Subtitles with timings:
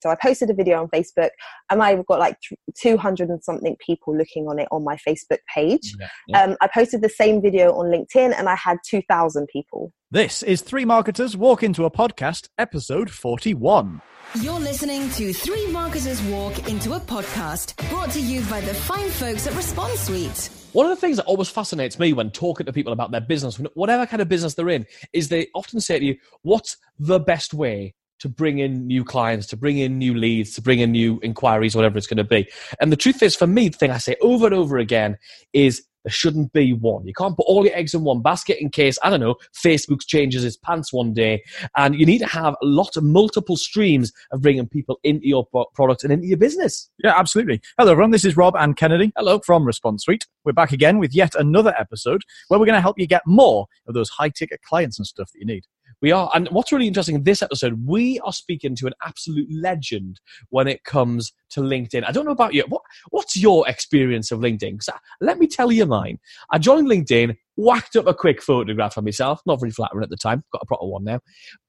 [0.00, 1.30] So I posted a video on Facebook
[1.70, 2.36] and I've got like
[2.80, 5.94] 200 and something people looking on it on my Facebook page.
[5.98, 6.42] Yeah, yeah.
[6.42, 9.92] Um, I posted the same video on LinkedIn and I had 2,000 people.
[10.10, 14.00] This is Three Marketers Walk Into a Podcast, episode 41.
[14.40, 19.10] You're listening to Three Marketers Walk Into a Podcast, brought to you by the fine
[19.10, 20.50] folks at Response Suite.
[20.72, 23.56] One of the things that always fascinates me when talking to people about their business,
[23.74, 27.54] whatever kind of business they're in, is they often say to you, What's the best
[27.54, 31.20] way to bring in new clients, to bring in new leads, to bring in new
[31.22, 32.48] inquiries, whatever it's going to be.
[32.80, 35.16] And the truth is, for me, the thing I say over and over again
[35.52, 37.06] is there shouldn't be one.
[37.06, 40.06] You can't put all your eggs in one basket in case, I don't know, Facebook
[40.06, 41.42] changes its pants one day.
[41.76, 45.46] And you need to have a lot of multiple streams of bringing people into your
[45.74, 46.88] product and into your business.
[47.02, 47.60] Yeah, absolutely.
[47.78, 48.12] Hello, everyone.
[48.12, 49.12] This is Rob and Kennedy.
[49.16, 49.40] Hello.
[49.40, 50.26] From Response Suite.
[50.44, 53.66] We're back again with yet another episode where we're going to help you get more
[53.86, 55.64] of those high ticket clients and stuff that you need.
[56.00, 56.30] We are.
[56.34, 60.68] And what's really interesting in this episode, we are speaking to an absolute legend when
[60.68, 62.04] it comes to LinkedIn.
[62.06, 62.64] I don't know about you.
[62.68, 64.78] What, what's your experience of LinkedIn?
[64.88, 66.18] I, uh, let me tell you mine.
[66.50, 70.16] I joined LinkedIn, whacked up a quick photograph of myself, not very flattering at the
[70.16, 71.20] time, got a proper one now.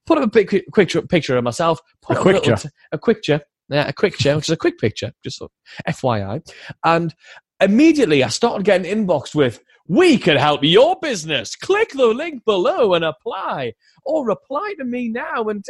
[0.05, 1.79] Put up a quick, quick picture of myself.
[2.01, 2.69] Put a quick picture.
[2.91, 3.41] A quick picture.
[3.69, 5.41] Yeah, a quick chair, which is a quick picture, just
[5.87, 6.41] FYI.
[6.83, 7.13] And
[7.61, 11.55] immediately I started getting inboxed with, we can help your business.
[11.55, 13.73] Click the link below and apply.
[14.05, 15.65] Or reply to me now and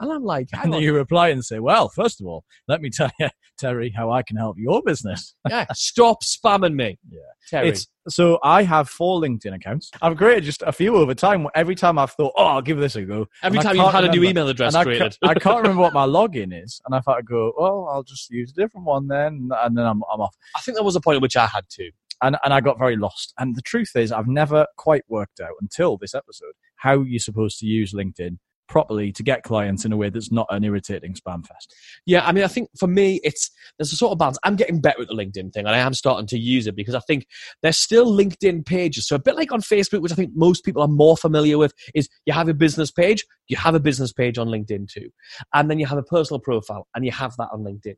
[0.00, 0.82] and I'm like, and then on.
[0.82, 4.24] you reply and say, well, first of all, let me tell you, Terry, how I
[4.24, 5.36] can help your business.
[5.48, 6.98] yeah, stop spamming me.
[7.08, 7.68] Yeah, Terry.
[7.68, 9.92] It's, so I have four LinkedIn accounts.
[10.02, 11.46] I've created just a few over time.
[11.54, 13.28] Every time I've thought, oh, I'll give this a go.
[13.42, 15.16] Every time you've had remember, a new email address created.
[15.22, 16.80] I, I can't remember what my login is.
[16.84, 19.48] And I thought I'd go, well, I'll just use a different one then.
[19.62, 20.36] And then I'm, I'm off.
[20.56, 21.90] I think there was a point at which I had to.
[22.22, 23.32] And, and I got very lost.
[23.38, 27.58] And the truth is, I've never quite worked out until this episode how you're supposed
[27.60, 31.46] to use LinkedIn properly to get clients in a way that's not an irritating spam
[31.46, 31.74] fest.
[32.06, 34.38] Yeah, I mean, I think for me, it's there's a sort of balance.
[34.42, 36.94] I'm getting better at the LinkedIn thing, and I am starting to use it because
[36.94, 37.26] I think
[37.62, 39.06] there's still LinkedIn pages.
[39.06, 41.74] So a bit like on Facebook, which I think most people are more familiar with,
[41.94, 45.10] is you have a business page, you have a business page on LinkedIn too,
[45.52, 47.96] and then you have a personal profile, and you have that on LinkedIn.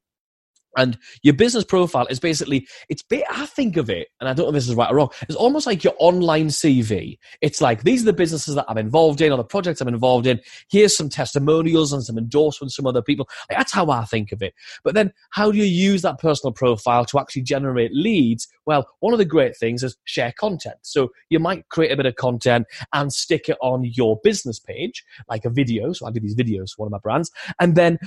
[0.77, 4.51] And your business profile is basically, it's, I think of it, and I don't know
[4.51, 7.19] if this is right or wrong, it's almost like your online CV.
[7.41, 10.27] It's like, these are the businesses that I'm involved in or the projects I'm involved
[10.27, 10.41] in.
[10.71, 13.29] Here's some testimonials and some endorsements from other people.
[13.49, 14.55] Like, that's how I think of it.
[14.85, 18.49] But then, how do you use that personal profile to actually generate leads?
[18.67, 20.77] Well, one of the great things is share content.
[20.83, 25.05] So you might create a bit of content and stick it on your business page,
[25.29, 25.93] like a video.
[25.93, 27.31] So I do these videos for one of my brands.
[27.61, 27.99] And then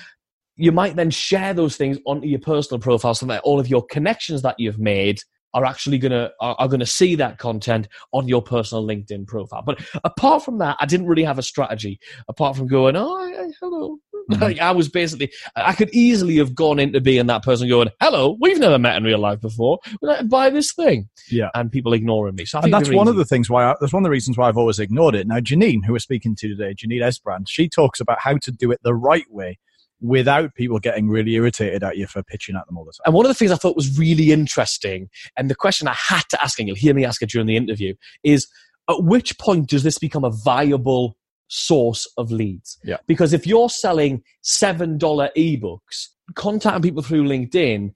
[0.59, 3.85] you might then share those things onto your personal profile so that all of your
[3.85, 5.19] connections that you've made
[5.53, 9.63] are actually gonna are, are, gonna see that content on your personal LinkedIn profile.
[9.65, 11.99] But apart from that, I didn't really have a strategy.
[12.27, 13.97] Apart from going, oh, hello,
[14.31, 14.41] mm-hmm.
[14.41, 18.37] like I was basically, I could easily have gone into being that person going, hello,
[18.39, 19.79] we've never met in real life before.
[20.25, 22.45] buy this thing, yeah, and people ignoring me.
[22.45, 23.11] So and that's one easy.
[23.11, 25.25] of the things why I, that's one of the reasons why I've always ignored it.
[25.25, 28.71] Now, Janine, who we're speaking to today, Janine Esbrand, she talks about how to do
[28.71, 29.57] it the right way
[30.01, 33.03] without people getting really irritated at you for pitching at them all the time.
[33.05, 36.23] And one of the things I thought was really interesting, and the question I had
[36.29, 38.47] to ask, and you'll hear me ask it during the interview, is
[38.89, 41.17] at which point does this become a viable
[41.47, 42.77] source of leads?
[42.83, 42.97] Yeah.
[43.07, 47.91] Because if you're selling $7 ebooks, contacting people through LinkedIn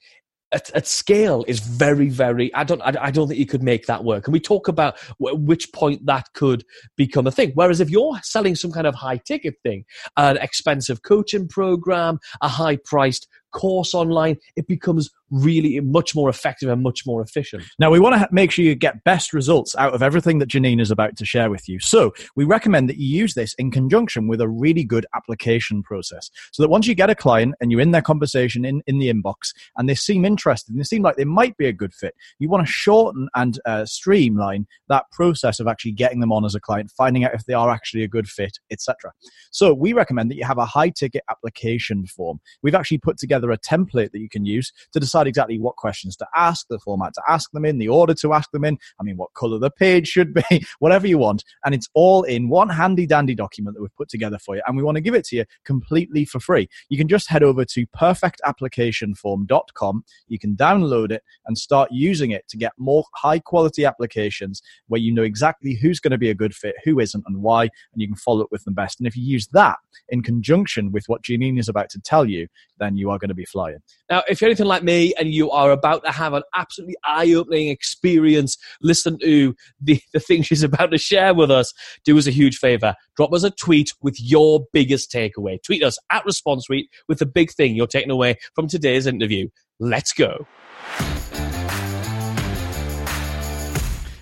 [0.54, 2.54] at, at, scale is very, very.
[2.54, 2.82] I don't.
[2.82, 4.28] I, I, don't think you could make that work.
[4.28, 6.64] And we talk about w- which point that could
[6.96, 7.52] become a thing.
[7.56, 9.86] Whereas if you're selling some kind of high ticket thing,
[10.18, 16.70] an expensive coaching program, a high priced course online, it becomes really much more effective
[16.70, 17.64] and much more efficient.
[17.80, 20.80] Now, we want to make sure you get best results out of everything that Janine
[20.80, 21.80] is about to share with you.
[21.80, 26.30] So, we recommend that you use this in conjunction with a really good application process.
[26.52, 29.12] So that once you get a client and you're in their conversation in, in the
[29.12, 32.14] inbox and they seem interested and they seem like they might be a good fit,
[32.40, 36.56] you want to shorten and uh, streamline that process of actually getting them on as
[36.56, 39.12] a client, finding out if they are actually a good fit, etc.
[39.52, 42.40] So, we recommend that you have a high ticket application form.
[42.62, 45.76] We've actually put together a template that you can use to decide decide exactly what
[45.76, 48.80] questions to ask, the format to ask them in, the order to ask them in.
[49.00, 51.44] I mean, what color the page should be, whatever you want.
[51.66, 54.64] And it's all in one handy dandy document that we've put together for you.
[54.66, 56.68] And we want to give it to you completely for free.
[56.90, 60.04] You can just head over to perfectapplicationform.com.
[60.28, 65.02] You can download it and start using it to get more high quality applications where
[65.02, 68.02] you know exactly who's going to be a good fit, who isn't, and why, and
[68.02, 69.00] you can follow up with them best.
[69.00, 69.78] And if you use that
[70.10, 72.48] in conjunction with what Janine is about to tell you,
[72.80, 73.80] then you are going to be flying.
[74.10, 77.34] Now, if you're anything like me and you are about to have an absolutely eye
[77.34, 81.74] opening experience, listen to the, the thing she's about to share with us,
[82.06, 82.96] do us a huge favor.
[83.16, 85.62] Drop us a tweet with your biggest takeaway.
[85.64, 89.48] Tweet us at Response with the big thing you're taking away from today's interview.
[89.80, 90.48] Let's go.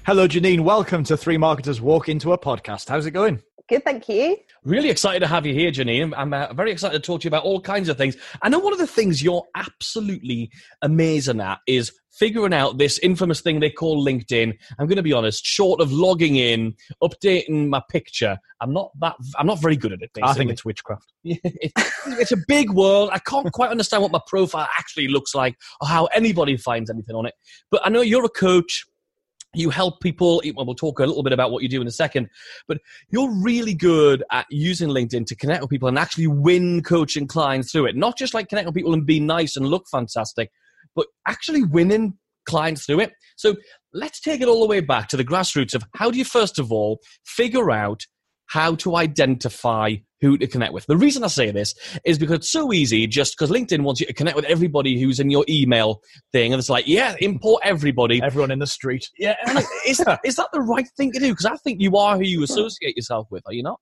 [0.03, 0.61] Hello, Janine.
[0.61, 2.89] Welcome to Three Marketers Walk Into a Podcast.
[2.89, 3.41] How's it going?
[3.71, 4.35] Good, thank you.
[4.65, 6.13] Really excited to have you here, Janine.
[6.17, 8.17] I'm uh, very excited to talk to you about all kinds of things.
[8.41, 10.51] I know one of the things you're absolutely
[10.81, 14.57] amazing at is figuring out this infamous thing they call LinkedIn.
[14.77, 19.15] I'm going to be honest, short of logging in, updating my picture, I'm not that.
[19.37, 20.11] I'm not very good at it.
[20.13, 20.29] Basically.
[20.29, 21.13] I think it's witchcraft.
[21.23, 23.09] it, it's a big world.
[23.13, 27.15] I can't quite understand what my profile actually looks like or how anybody finds anything
[27.15, 27.35] on it.
[27.71, 28.85] But I know you're a coach
[29.53, 30.41] you help people.
[30.55, 32.29] We'll talk a little bit about what you do in a second
[32.67, 32.77] but
[33.09, 37.71] you're really good at using linkedin to connect with people and actually win coaching clients
[37.71, 37.95] through it.
[37.95, 40.51] Not just like connect with people and be nice and look fantastic
[40.95, 43.13] but actually winning clients through it.
[43.35, 43.55] So
[43.93, 46.59] let's take it all the way back to the grassroots of how do you first
[46.59, 48.01] of all figure out
[48.47, 50.85] how to identify who to connect with.
[50.85, 51.73] The reason I say this
[52.05, 55.19] is because it's so easy just because LinkedIn wants you to connect with everybody who's
[55.19, 56.01] in your email
[56.31, 56.53] thing.
[56.53, 58.21] And it's like, yeah, import everybody.
[58.21, 59.09] Everyone in the street.
[59.17, 59.35] Yeah.
[59.87, 61.29] is, is that the right thing to do?
[61.29, 63.79] Because I think you are who you associate yourself with, are you not?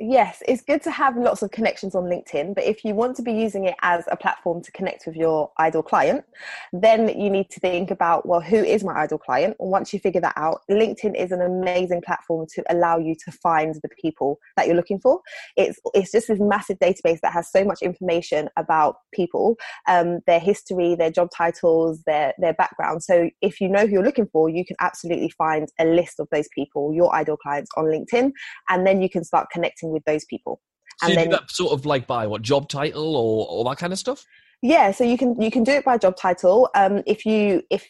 [0.00, 3.22] Yes, it's good to have lots of connections on LinkedIn, but if you want to
[3.22, 6.24] be using it as a platform to connect with your ideal client,
[6.72, 9.54] then you need to think about, well, who is my ideal client?
[9.60, 13.30] And once you figure that out, LinkedIn is an amazing platform to allow you to
[13.30, 15.20] find the people that you're looking for.
[15.56, 19.56] It's it's just this massive database that has so much information about people,
[19.86, 23.04] um, their history, their job titles, their their background.
[23.04, 26.26] So if you know who you're looking for, you can absolutely find a list of
[26.32, 28.32] those people, your ideal clients on LinkedIn,
[28.68, 30.60] and then you can start connecting with those people.
[30.98, 33.92] So and then, that sort of like by what job title or all that kind
[33.92, 34.24] of stuff.
[34.62, 36.70] Yeah, so you can you can do it by job title.
[36.74, 37.86] Um, if you if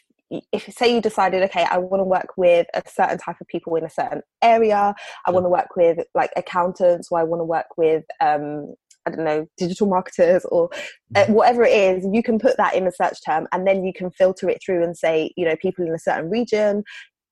[0.52, 3.76] if say you decided okay i want to work with a certain type of people
[3.76, 4.92] in a certain area
[5.26, 8.74] i want to work with like accountants or i want to work with um,
[9.06, 10.70] I don't know, digital marketers or
[11.14, 11.32] uh, mm-hmm.
[11.34, 14.10] whatever it is, you can put that in a search term and then you can
[14.10, 16.82] filter it through and say, you know, people in a certain region,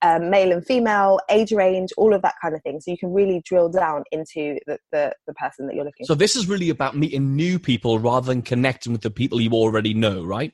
[0.02, 2.80] um, male and female, age range, all of that kind of thing.
[2.80, 6.14] So you can really drill down into the, the, the person that you're looking so
[6.14, 6.18] for.
[6.18, 9.52] So this is really about meeting new people rather than connecting with the people you
[9.52, 10.52] already know, right?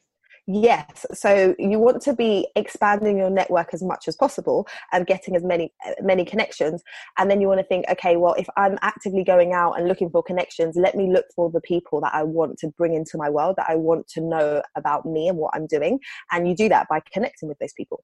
[0.50, 1.04] Yes.
[1.12, 5.44] So you want to be expanding your network as much as possible and getting as
[5.44, 6.82] many many connections.
[7.18, 10.08] And then you want to think, okay, well, if I'm actively going out and looking
[10.08, 13.28] for connections, let me look for the people that I want to bring into my
[13.28, 16.00] world, that I want to know about me and what I'm doing.
[16.32, 18.02] And you do that by connecting with those people.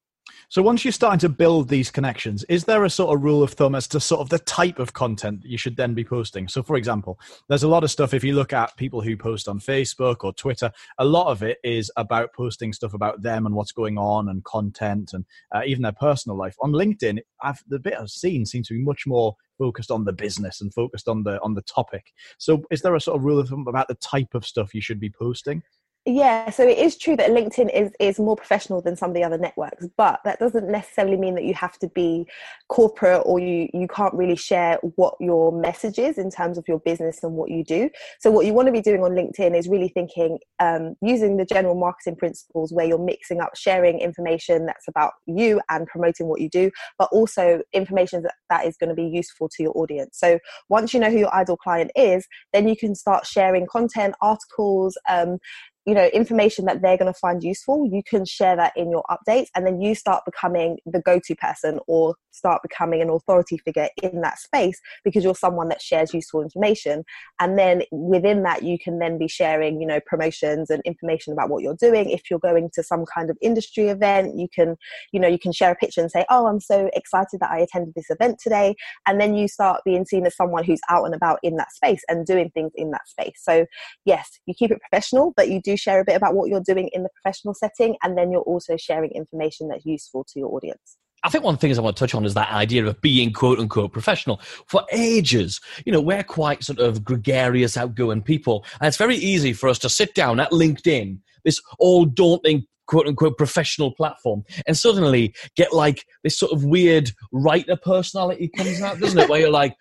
[0.48, 3.52] So once you're starting to build these connections, is there a sort of rule of
[3.52, 6.48] thumb as to sort of the type of content you should then be posting?
[6.48, 7.18] So for example,
[7.48, 10.32] there's a lot of stuff if you look at people who post on Facebook or
[10.32, 14.28] Twitter, a lot of it is about posting stuff about them and what's going on
[14.28, 15.24] and content and
[15.54, 16.54] uh, even their personal life.
[16.60, 20.12] On LinkedIn, I've, the bit I've seen seems to be much more focused on the
[20.12, 22.12] business and focused on the on the topic.
[22.38, 24.80] So is there a sort of rule of thumb about the type of stuff you
[24.80, 25.62] should be posting?
[26.06, 29.24] Yeah, so it is true that LinkedIn is is more professional than some of the
[29.24, 32.26] other networks, but that doesn't necessarily mean that you have to be
[32.68, 36.78] corporate or you you can't really share what your message is in terms of your
[36.80, 37.88] business and what you do.
[38.20, 41.46] So what you want to be doing on LinkedIn is really thinking um, using the
[41.46, 46.42] general marketing principles where you're mixing up sharing information that's about you and promoting what
[46.42, 50.18] you do, but also information that, that is going to be useful to your audience.
[50.18, 54.14] So once you know who your ideal client is, then you can start sharing content,
[54.20, 54.98] articles.
[55.08, 55.38] Um,
[55.86, 59.04] you know information that they're going to find useful you can share that in your
[59.10, 63.88] updates and then you start becoming the go-to person or start becoming an authority figure
[64.02, 67.04] in that space because you're someone that shares useful information.
[67.40, 71.48] And then within that you can then be sharing you know promotions and information about
[71.48, 72.10] what you're doing.
[72.10, 74.76] If you're going to some kind of industry event you can
[75.12, 77.58] you know you can share a picture and say oh i'm so excited that i
[77.58, 78.74] attended this event today.
[79.06, 82.02] And then you start being seen as someone who's out and about in that space
[82.08, 83.40] and doing things in that space.
[83.42, 83.66] So
[84.04, 86.88] yes you keep it professional but you do share a bit about what you're doing
[86.92, 90.96] in the professional setting, and then you're also sharing information that's useful to your audience.
[91.24, 93.00] I think one of the things I want to touch on is that idea of
[93.00, 94.40] being quote unquote professional.
[94.66, 98.64] For ages, you know, we're quite sort of gregarious, outgoing people.
[98.78, 103.06] And it's very easy for us to sit down at LinkedIn, this all daunting quote
[103.06, 109.00] unquote professional platform, and suddenly get like this sort of weird writer personality comes out,
[109.00, 109.30] doesn't it?
[109.30, 109.74] Where you're like,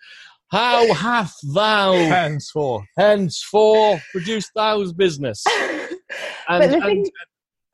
[0.48, 5.44] how hath thou henceforth henceforth produced thou's business?
[6.48, 7.10] And, and, thing-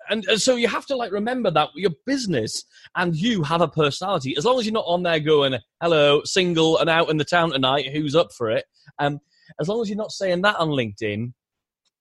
[0.09, 2.65] and, and, so you have to like remember that your business
[2.97, 4.35] and you have a personality.
[4.37, 7.51] As long as you're not on there going, "Hello, single and out in the town
[7.51, 8.65] tonight, who's up for it?"
[8.99, 9.21] Um,
[9.61, 11.33] as long as you're not saying that on LinkedIn,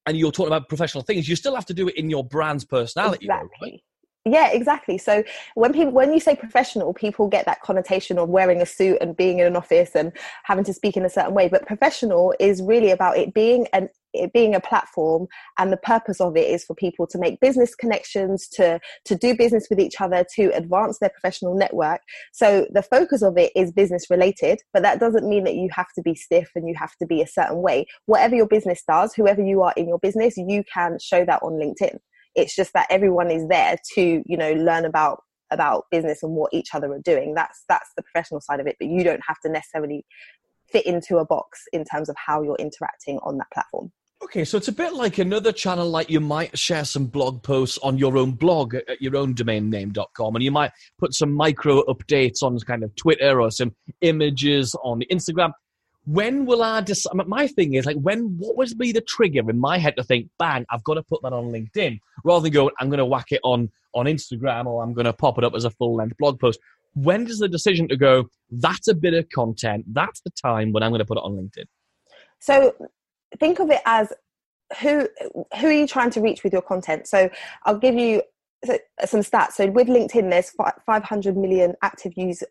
[0.05, 2.65] and you're talking about professional things, you still have to do it in your brand's
[2.65, 3.25] personality.
[3.25, 3.49] Exactly.
[3.61, 3.81] Though, right?
[4.25, 4.97] Yeah, exactly.
[4.97, 5.23] So
[5.55, 9.15] when people when you say professional, people get that connotation of wearing a suit and
[9.15, 10.11] being in an office and
[10.43, 11.47] having to speak in a certain way.
[11.47, 15.27] But professional is really about it being an it being a platform
[15.59, 19.35] and the purpose of it is for people to make business connections to to do
[19.35, 22.01] business with each other to advance their professional network
[22.33, 25.85] so the focus of it is business related but that doesn't mean that you have
[25.93, 29.13] to be stiff and you have to be a certain way whatever your business does
[29.13, 31.99] whoever you are in your business you can show that on linkedin
[32.39, 36.53] it's just that everyone is there to you know learn about about business and what
[36.53, 39.39] each other are doing that's that's the professional side of it but you don't have
[39.43, 40.05] to necessarily
[40.71, 43.91] fit into a box in terms of how you're interacting on that platform
[44.21, 47.77] Okay, so it's a bit like another channel, like you might share some blog posts
[47.81, 51.83] on your own blog at your own domain name.com, and you might put some micro
[51.85, 55.53] updates on kind of Twitter or some images on Instagram.
[56.05, 57.13] When will I decide?
[57.27, 60.29] My thing is like, when, what would be the trigger in my head to think,
[60.39, 63.27] bang, I've got to put that on LinkedIn rather than go, I'm going to whack
[63.31, 66.17] it on, on Instagram or I'm going to pop it up as a full length
[66.17, 66.59] blog post?
[66.95, 70.81] When does the decision to go, that's a bit of content, that's the time when
[70.81, 71.65] I'm going to put it on LinkedIn?
[72.39, 72.73] So
[73.39, 74.11] think of it as
[74.79, 75.07] who
[75.59, 77.29] who are you trying to reach with your content so
[77.65, 78.21] i'll give you
[79.05, 80.51] some stats so with linkedin there's
[80.85, 82.43] 500 million active use,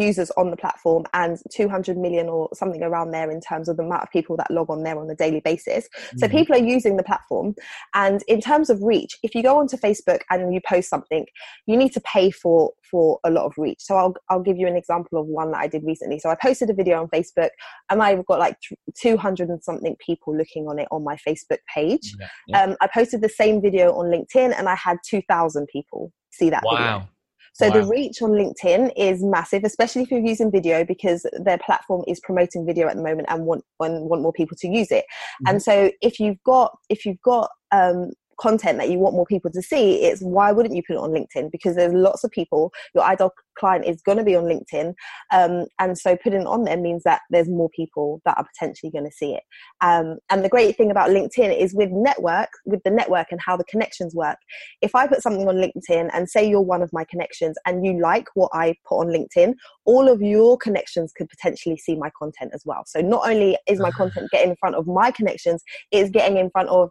[0.00, 3.82] users on the platform and 200 million or something around there in terms of the
[3.82, 5.88] amount of people that log on there on a daily basis.
[6.16, 6.36] So mm-hmm.
[6.36, 7.54] people are using the platform.
[7.94, 11.26] And in terms of reach, if you go onto Facebook and you post something,
[11.66, 13.80] you need to pay for for a lot of reach.
[13.80, 16.18] So I'll I'll give you an example of one that I did recently.
[16.18, 17.50] So I posted a video on Facebook
[17.90, 18.56] and I've got like
[19.00, 22.14] 200 and something people looking on it on my Facebook page.
[22.18, 22.62] Yeah, yeah.
[22.62, 26.62] Um, I posted the same video on LinkedIn and I had 2,000 people see that
[26.64, 26.76] wow.
[26.76, 27.08] video.
[27.52, 27.74] So wow.
[27.74, 32.20] the reach on LinkedIn is massive, especially if you're using video because their platform is
[32.20, 35.04] promoting video at the moment and want and want more people to use it.
[35.04, 35.48] Mm-hmm.
[35.48, 38.12] And so if you've got if you've got um,
[38.42, 41.10] content that you want more people to see, it's why wouldn't you put it on
[41.10, 41.52] LinkedIn?
[41.52, 44.94] Because there's lots of people, your ideal client is going to be on LinkedIn.
[45.32, 48.90] Um, and so putting it on there means that there's more people that are potentially
[48.90, 49.42] going to see it.
[49.80, 53.56] Um, and the great thing about LinkedIn is with network, with the network and how
[53.56, 54.38] the connections work.
[54.80, 58.00] If I put something on LinkedIn and say you're one of my connections and you
[58.00, 62.52] like what I put on LinkedIn, all of your connections could potentially see my content
[62.54, 62.82] as well.
[62.86, 66.50] So not only is my content getting in front of my connections, it's getting in
[66.50, 66.90] front of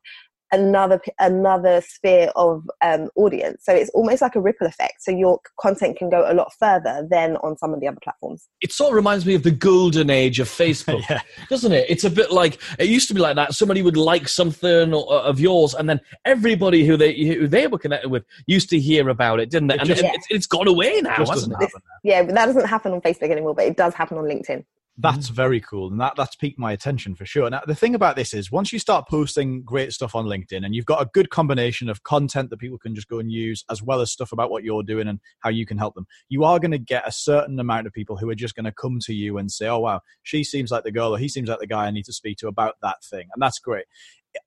[0.52, 3.64] another another sphere of um, audience.
[3.64, 5.04] So it's almost like a ripple effect.
[5.04, 8.50] So your content can go a lot further than on some of the other platforms.
[8.62, 11.22] It sort of reminds me of the golden age of Facebook, yeah.
[11.50, 11.86] doesn't it?
[11.90, 13.54] It's a bit like it used to be like that.
[13.54, 18.10] Somebody would like something of yours, and then everybody who they who they were connected
[18.10, 19.78] with used to hear about it, didn't they?
[19.78, 20.16] And, just, and yeah.
[20.16, 21.72] it's, it's gone away now, hasn't it?
[22.04, 24.64] Yeah, but that doesn't happen on Facebook anymore, but it does happen on LinkedIn
[25.02, 25.34] that's mm.
[25.34, 28.34] very cool and that that's piqued my attention for sure now the thing about this
[28.34, 31.90] is once you start posting great stuff on linkedin and you've got a good combination
[31.90, 34.64] of content that people can just go and use as well as stuff about what
[34.64, 37.60] you're doing and how you can help them you are going to get a certain
[37.60, 40.00] amount of people who are just going to come to you and say oh wow
[40.24, 42.38] she seems like the girl or he seems like the guy i need to speak
[42.38, 43.86] to about that thing and that's great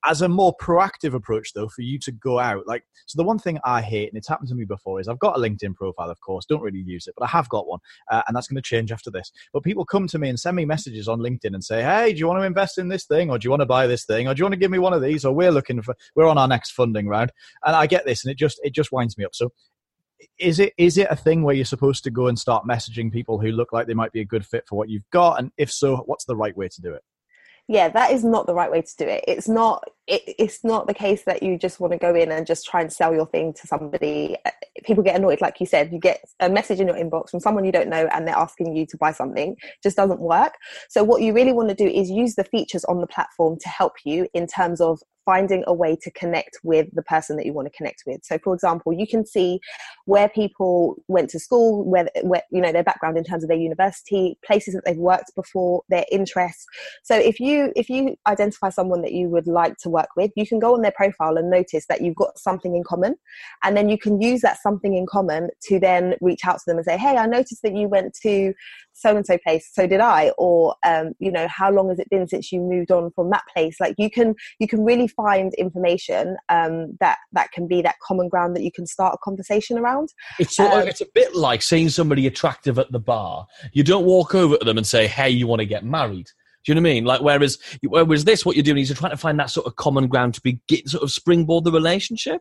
[0.04, 3.38] as a more proactive approach though for you to go out like so the one
[3.38, 6.08] thing i hate and it's happened to me before is i've got a linkedin profile
[6.08, 8.56] of course don't really use it but i have got one uh, and that's going
[8.56, 9.30] to change after this.
[9.52, 12.18] But people come to me and send me messages on linkedin and say hey do
[12.18, 14.28] you want to invest in this thing or do you want to buy this thing
[14.28, 16.28] or do you want to give me one of these or we're looking for we're
[16.28, 17.32] on our next funding round?
[17.64, 19.34] And i get this and it just it just winds me up.
[19.34, 19.52] So
[20.38, 23.38] is it is it a thing where you're supposed to go and start messaging people
[23.38, 25.38] who look like they might be a good fit for what you've got?
[25.38, 27.02] And if so what's the right way to do it
[27.68, 29.24] yeah that is not the right way to do it.
[29.28, 32.46] It's not it, it's not the case that you just want to go in and
[32.46, 34.50] just try and sell your thing to somebody uh,
[34.84, 37.64] people get annoyed like you said you get a message in your inbox from someone
[37.64, 40.54] you don't know and they're asking you to buy something it just doesn't work
[40.88, 43.68] so what you really want to do is use the features on the platform to
[43.68, 47.52] help you in terms of finding a way to connect with the person that you
[47.52, 48.20] want to connect with.
[48.24, 49.60] So, for example, you can see
[50.04, 53.58] where people went to school, where, where you know their background in terms of their
[53.58, 56.66] university, places that they've worked before, their interests.
[57.02, 60.46] So, if you if you identify someone that you would like to work with, you
[60.46, 63.16] can go on their profile and notice that you've got something in common,
[63.62, 66.76] and then you can use that something in common to then reach out to them
[66.76, 68.52] and say, "Hey, I noticed that you went to
[68.92, 72.08] so and so place so did i or um, you know how long has it
[72.10, 73.76] been since you moved on from that place?
[73.80, 78.28] Like you can you can really find information um, that that can be that common
[78.28, 80.10] ground that you can start a conversation around.
[80.38, 83.46] It's sort um, of, it's a bit like seeing somebody attractive at the bar.
[83.72, 86.26] You don't walk over to them and say hey you want to get married
[86.64, 87.04] do you know what I mean?
[87.04, 89.76] Like, whereas, whereas this, what you're doing is you're trying to find that sort of
[89.76, 92.40] common ground to be get, sort of springboard the relationship.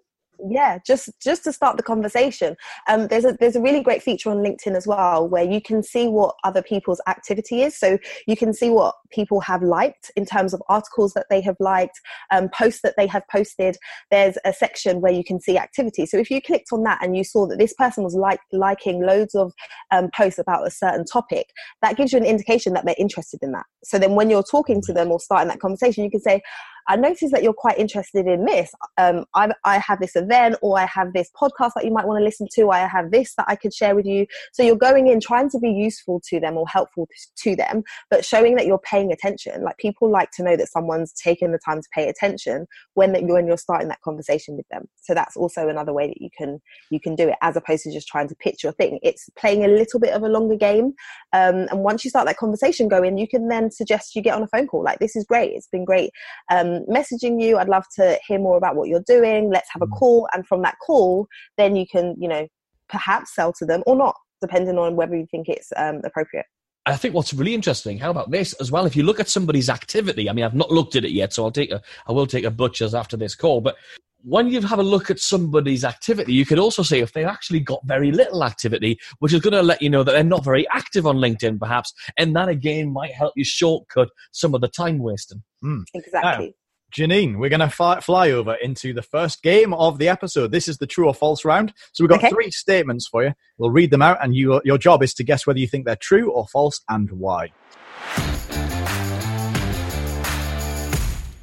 [0.50, 2.56] Yeah just just to start the conversation.
[2.90, 5.84] Um, there's a there's a really great feature on linkedin as well where you can
[5.84, 7.78] see what other people's activity is.
[7.78, 11.56] So you can see what people have liked in terms of articles that they have
[11.60, 12.00] liked,
[12.32, 13.78] um, posts that they have posted.
[14.12, 16.06] There's a section where you can see activity.
[16.06, 19.06] So if you clicked on that and you saw that this person was like liking
[19.06, 19.54] loads of
[19.92, 21.48] um, posts about a certain topic,
[21.82, 23.66] that gives you an indication that they're interested in that.
[23.84, 26.42] So then when you're talking to them or starting that conversation, you can say,
[26.90, 28.70] I noticed that you're quite interested in this.
[28.98, 32.20] Um, I, I have this event, or I have this podcast that you might want
[32.20, 32.72] to listen to.
[32.72, 34.26] I have this that I could share with you.
[34.52, 38.26] So you're going in trying to be useful to them or helpful to them, but
[38.26, 39.64] showing that you're paying attention.
[39.64, 43.36] Like people like to know that someone's taking the time to pay attention when you're
[43.36, 44.86] when you're starting that conversation with them.
[45.02, 47.92] So that's also another way that you can you can do it as opposed to
[47.92, 49.00] just trying to pitch your thing.
[49.04, 50.94] It's playing a little bit of a longer game,
[51.34, 54.44] um, and once you start that conversation going, you can then suggest you get on
[54.44, 54.84] a phone call.
[54.84, 55.54] Like this is great.
[55.54, 56.12] It's been great.
[56.52, 57.58] Um, messaging you.
[57.58, 59.50] I'd love to hear more about what you're doing.
[59.52, 59.98] Let's have a mm.
[59.98, 60.28] call.
[60.34, 62.48] And from that call, then you can, you know,
[62.90, 66.46] perhaps sell to them or not, depending on whether you think it's um, appropriate.
[66.86, 68.86] I think what's really interesting, how about this as well?
[68.86, 71.46] If you look at somebody's activity, I mean, I've not looked at it yet, so
[71.46, 73.78] I'll take a, I will take a butcher's after this call, but
[74.24, 77.60] when you have a look at somebody's activity, you could also say if they've actually
[77.60, 80.68] got very little activity, which is going to let you know that they're not very
[80.70, 85.00] active on LinkedIn, perhaps, and that again might help you shortcut some of the time
[85.00, 85.44] wasting.
[85.64, 85.84] Mm.
[85.94, 86.48] Exactly.
[86.48, 86.54] Now,
[86.94, 90.52] Janine, we're going to fly, fly, over into the first game of the episode.
[90.52, 91.74] This is the true or false round.
[91.92, 92.30] So we've got okay.
[92.30, 93.34] three statements for you.
[93.58, 95.96] We'll read them out, and you, your job is to guess whether you think they're
[95.96, 97.52] true or false and why.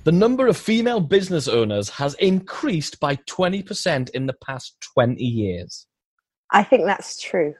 [0.05, 5.89] The number of female business owners has increased by 20% in the past 20 years.
[6.53, 7.55] I think that's true.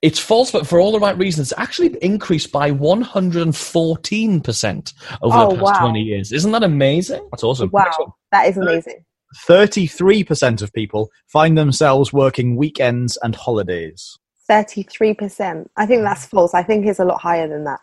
[0.00, 1.50] It's false, but for all the right reasons.
[1.50, 5.88] It's actually increased by 114% over oh, the past wow.
[5.88, 6.30] 20 years.
[6.32, 7.26] Isn't that amazing?
[7.32, 7.68] That's awesome.
[7.72, 9.04] Wow, that is amazing.
[9.46, 14.18] 33% of people find themselves working weekends and holidays.
[14.48, 15.66] 33%.
[15.76, 16.04] I think hmm.
[16.04, 16.54] that's false.
[16.54, 17.80] I think it's a lot higher than that.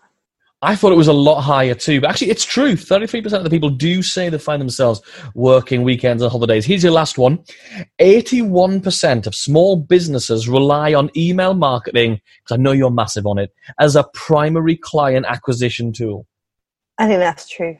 [0.65, 2.73] I thought it was a lot higher too, but actually, it's true.
[2.73, 4.99] 33% of the people do say they find themselves
[5.35, 6.65] working weekends and holidays.
[6.65, 7.43] Here's your last one
[8.01, 13.53] 81% of small businesses rely on email marketing, because I know you're massive on it,
[13.79, 16.25] as a primary client acquisition tool.
[16.97, 17.77] I think that's true.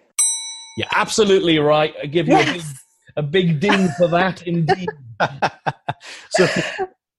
[0.77, 1.96] You're absolutely right.
[2.04, 2.72] I give you yes.
[3.18, 4.89] a, big, a big ding for that, indeed.
[6.30, 6.48] so,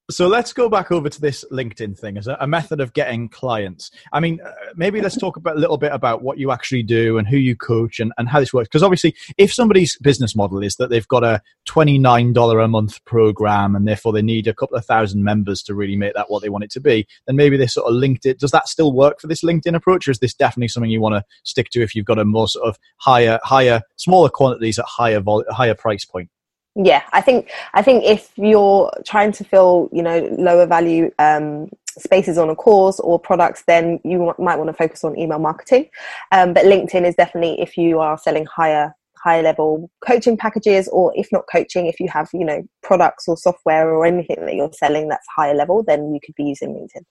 [0.08, 3.28] so let's go back over to this LinkedIn thing as a, a method of getting
[3.28, 3.90] clients.
[4.12, 7.18] I mean, uh, maybe let's talk about, a little bit about what you actually do
[7.18, 8.68] and who you coach and, and how this works.
[8.68, 13.74] Because obviously, if somebody's business model is that they've got a $29 a month program
[13.74, 16.50] and therefore they need a couple of thousand members to really make that what they
[16.50, 19.26] want it to be, then maybe this sort of LinkedIn, does that still work for
[19.26, 20.06] this LinkedIn approach?
[20.06, 22.46] Or is this definitely something you want to stick to if you've got a more
[22.46, 26.30] sort of higher, higher, smaller quantities at higher, vol- higher price point?
[26.76, 31.68] Yeah i think i think if you're trying to fill you know lower value um,
[31.98, 35.88] spaces on a course or products then you might want to focus on email marketing.
[36.32, 41.12] Um, but linkedin is definitely if you are selling higher higher level coaching packages or
[41.16, 44.72] if not coaching if you have you know products or software or anything that you're
[44.72, 47.02] selling that's higher level then you could be using linkedin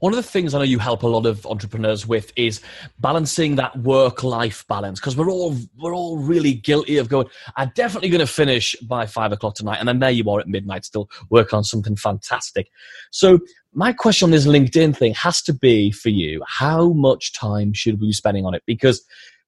[0.00, 2.60] one of the things I know you help a lot of entrepreneurs with is
[3.00, 7.28] balancing that work-life balance because we're all we're all really guilty of going.
[7.56, 10.48] I'm definitely going to finish by five o'clock tonight, and then there you are at
[10.48, 12.70] midnight, still working on something fantastic.
[13.10, 13.40] So
[13.72, 18.00] my question on this LinkedIn thing has to be for you: How much time should
[18.00, 18.62] we be spending on it?
[18.66, 19.04] Because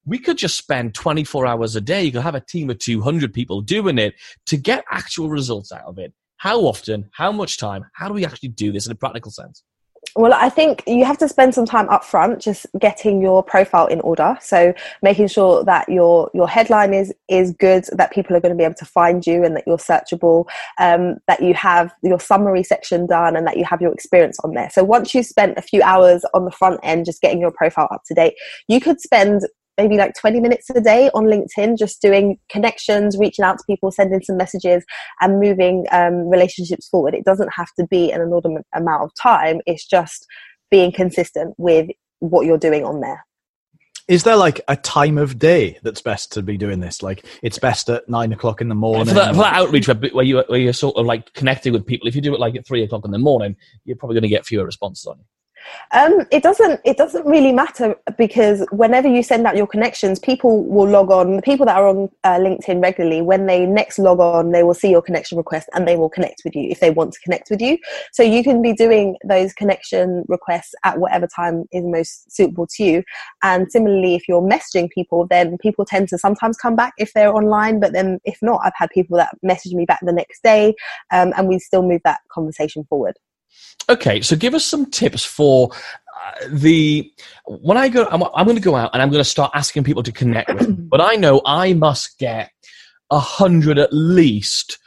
[0.07, 2.05] we could just spend 24 hours a day.
[2.05, 4.15] You could have a team of 200 people doing it
[4.47, 6.13] to get actual results out of it.
[6.37, 7.11] How often?
[7.13, 7.85] How much time?
[7.93, 9.63] How do we actually do this in a practical sense?
[10.17, 13.87] Well, I think you have to spend some time up front just getting your profile
[13.87, 14.37] in order.
[14.41, 18.59] So making sure that your your headline is is good, that people are going to
[18.59, 20.47] be able to find you, and that you're searchable.
[20.79, 24.55] Um, that you have your summary section done, and that you have your experience on
[24.55, 24.71] there.
[24.71, 27.89] So once you've spent a few hours on the front end just getting your profile
[27.93, 28.35] up to date,
[28.67, 29.43] you could spend
[29.81, 33.91] maybe like 20 minutes a day on LinkedIn, just doing connections, reaching out to people,
[33.91, 34.85] sending some messages,
[35.23, 37.15] and moving um, relationships forward.
[37.15, 40.27] It doesn't have to be an inordinate amount of time, it's just
[40.71, 41.89] being consistent with
[42.19, 43.25] what you're doing on there.
[44.07, 47.03] Is there like a time of day that's best to be doing this?
[47.03, 49.07] Like it's best at nine o'clock in the morning.
[49.07, 52.09] For that, for that outreach where you where you're sort of like connecting with people,
[52.09, 54.29] if you do it like at three o'clock in the morning, you're probably going to
[54.29, 55.25] get fewer responses on you.
[55.93, 56.81] Um, it doesn't.
[56.85, 61.37] It doesn't really matter because whenever you send out your connections, people will log on.
[61.37, 64.75] The people that are on uh, LinkedIn regularly, when they next log on, they will
[64.75, 67.51] see your connection request and they will connect with you if they want to connect
[67.51, 67.79] with you.
[68.13, 72.85] So you can be doing those connection requests at whatever time is most suitable to
[72.85, 73.03] you.
[73.43, 77.35] And similarly, if you're messaging people, then people tend to sometimes come back if they're
[77.35, 77.81] online.
[77.81, 80.75] But then if not, I've had people that message me back the next day,
[81.13, 83.17] um, and we still move that conversation forward.
[83.89, 87.13] Okay, so give us some tips for uh, the
[87.47, 89.85] when I go, I'm, I'm going to go out and I'm going to start asking
[89.85, 90.89] people to connect with.
[90.91, 92.51] But I know I must get
[93.11, 94.79] a hundred at least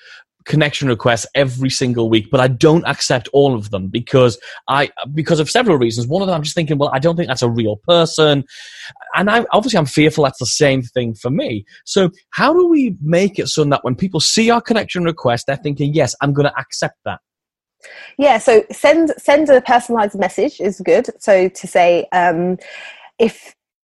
[0.46, 5.40] connection requests every single week, but I don't accept all of them because I because
[5.40, 6.08] of several reasons.
[6.08, 8.44] One of them, I'm just thinking, well, I don't think that's a real person,
[9.16, 11.66] and I obviously I'm fearful that's the same thing for me.
[11.86, 15.56] So how do we make it so that when people see our connection request, they're
[15.58, 17.20] thinking, yes, I'm going to accept that.
[18.18, 21.10] Yeah, so send send a personalized message is good.
[21.20, 22.58] So to say um,
[23.20, 23.56] if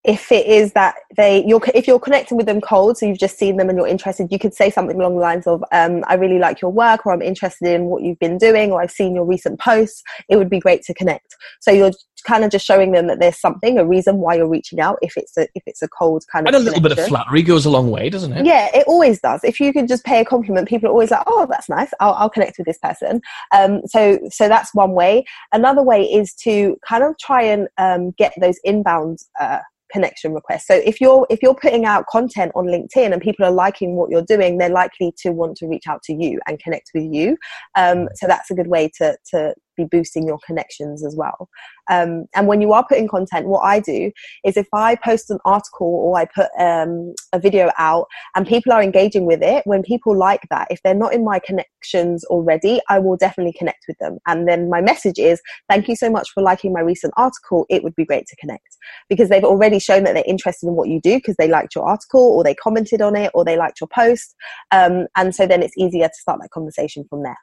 [0.08, 3.38] if it is that they you're if you're connecting with them cold so you've just
[3.38, 6.13] seen them and you're interested you could say something along the lines of um, i
[6.13, 9.15] really like your work or i'm interested in what you've been doing or i've seen
[9.15, 11.91] your recent posts it would be great to connect so you're
[12.26, 15.15] kind of just showing them that there's something a reason why you're reaching out if
[15.15, 17.65] it's a if it's a cold kind of And a little bit of flattery goes
[17.65, 18.46] a long way, doesn't it?
[18.46, 19.44] Yeah, it always does.
[19.44, 21.91] If you could just pay a compliment, people are always like, "Oh, that's nice.
[22.00, 23.22] I'll, I'll connect with this person."
[23.54, 25.26] Um, so, so that's one way.
[25.54, 29.60] Another way is to kind of try and um, get those inbound uh,
[29.91, 30.67] connection requests.
[30.67, 34.10] So, if you're if you're putting out content on LinkedIn and people are liking what
[34.10, 37.38] you're doing, they're likely to want to reach out to you and connect with you.
[37.76, 41.50] Um, so, that's a good way to to be boosting your connections as well.
[41.90, 44.12] Um, and when you are putting content, what I do
[44.44, 48.72] is if I post an article or I put um, a video out and people
[48.72, 52.82] are engaging with it, when people like that, if they're not in my connections already,
[52.90, 54.18] I will definitely connect with them.
[54.28, 57.66] And then my message is, thank you so much for liking my recent article.
[57.70, 58.78] It would be great to connect
[59.10, 61.88] because they've already shown that they're interested in what you do because they liked your
[61.88, 64.36] article or they commented on it or they liked your post.
[64.72, 67.38] Um, and so then it's easier to start that conversation from there.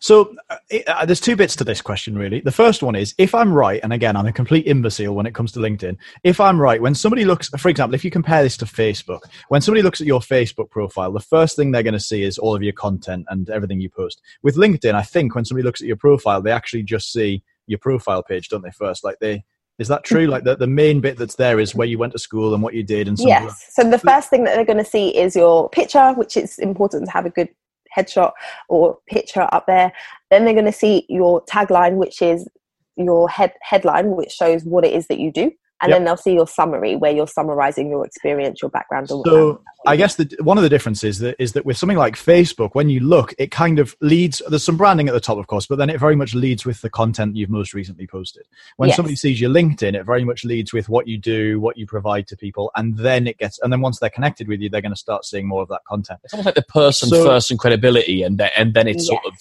[0.00, 0.56] So uh,
[0.86, 2.40] uh, there's two bits to this question, really.
[2.40, 5.34] The first one is if I'm right, and again, I'm a complete imbecile when it
[5.34, 5.96] comes to LinkedIn.
[6.24, 9.60] If I'm right, when somebody looks, for example, if you compare this to Facebook, when
[9.60, 12.54] somebody looks at your Facebook profile, the first thing they're going to see is all
[12.54, 14.20] of your content and everything you post.
[14.42, 17.78] With LinkedIn, I think when somebody looks at your profile, they actually just see your
[17.78, 18.70] profile page, don't they?
[18.70, 19.44] First, like they.
[19.78, 20.26] Is that true?
[20.26, 22.74] Like the, the main bit that's there is where you went to school and what
[22.74, 23.68] you did and the- Yes.
[23.70, 27.06] So the first thing that they're going to see is your picture, which is important
[27.06, 27.48] to have a good
[27.96, 28.32] headshot
[28.68, 29.92] or picture up there.
[30.30, 32.48] Then they're going to see your tagline, which is
[32.96, 35.52] your head headline, which shows what it is that you do.
[35.82, 35.96] And Yep.
[35.98, 39.10] then they'll see your summary, where you're summarizing your experience, your background.
[39.10, 41.98] and So what- I guess the, one of the differences that is that with something
[41.98, 44.40] like Facebook, when you look, it kind of leads.
[44.48, 46.80] There's some branding at the top, of course, but then it very much leads with
[46.82, 48.44] the content you've most recently posted.
[48.76, 48.96] When Yes.
[48.96, 52.28] somebody sees your LinkedIn, it very much leads with what you do, what you provide
[52.28, 53.58] to people, and then it gets.
[53.60, 55.80] And then once they're connected with you, they're going to start seeing more of that
[55.88, 56.20] content.
[56.22, 59.24] It's almost like the person So- first and credibility, and then, and then it's sort
[59.26, 59.32] of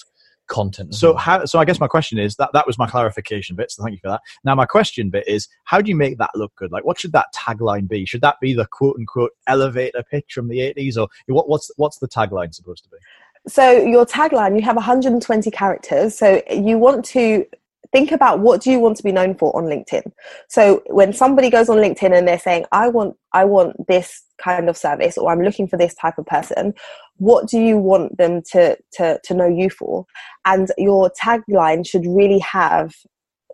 [0.52, 0.94] content.
[0.94, 1.18] So well.
[1.18, 1.46] how?
[1.46, 3.72] So I guess my question is that that was my clarification bit.
[3.72, 4.22] So thank you for that.
[4.44, 6.72] Now my question bit is, how do you make that look good?
[6.72, 8.06] Like, what should that tagline be?
[8.06, 11.98] Should that be the quote unquote elevator pitch from the 80s, or what, what's what's
[11.98, 12.98] the tagline supposed to be?
[13.48, 16.16] So your tagline, you have 120 characters.
[16.16, 17.46] So you want to
[17.92, 20.12] think about what do you want to be known for on LinkedIn.
[20.48, 24.70] So when somebody goes on LinkedIn and they're saying, I want, I want this kind
[24.70, 26.74] of service or I'm looking for this type of person,
[27.18, 30.06] what do you want them to, to, to know you for?
[30.46, 32.94] And your tagline should really have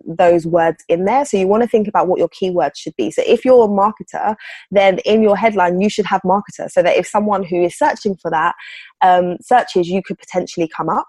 [0.06, 1.26] those words in there.
[1.26, 3.12] So you want to think about what your keywords should be.
[3.12, 4.36] So if you're a marketer,
[4.72, 8.16] then in your headline, you should have marketer so that if someone who is searching
[8.16, 8.56] for that
[9.02, 11.08] um, searches, you could potentially come up.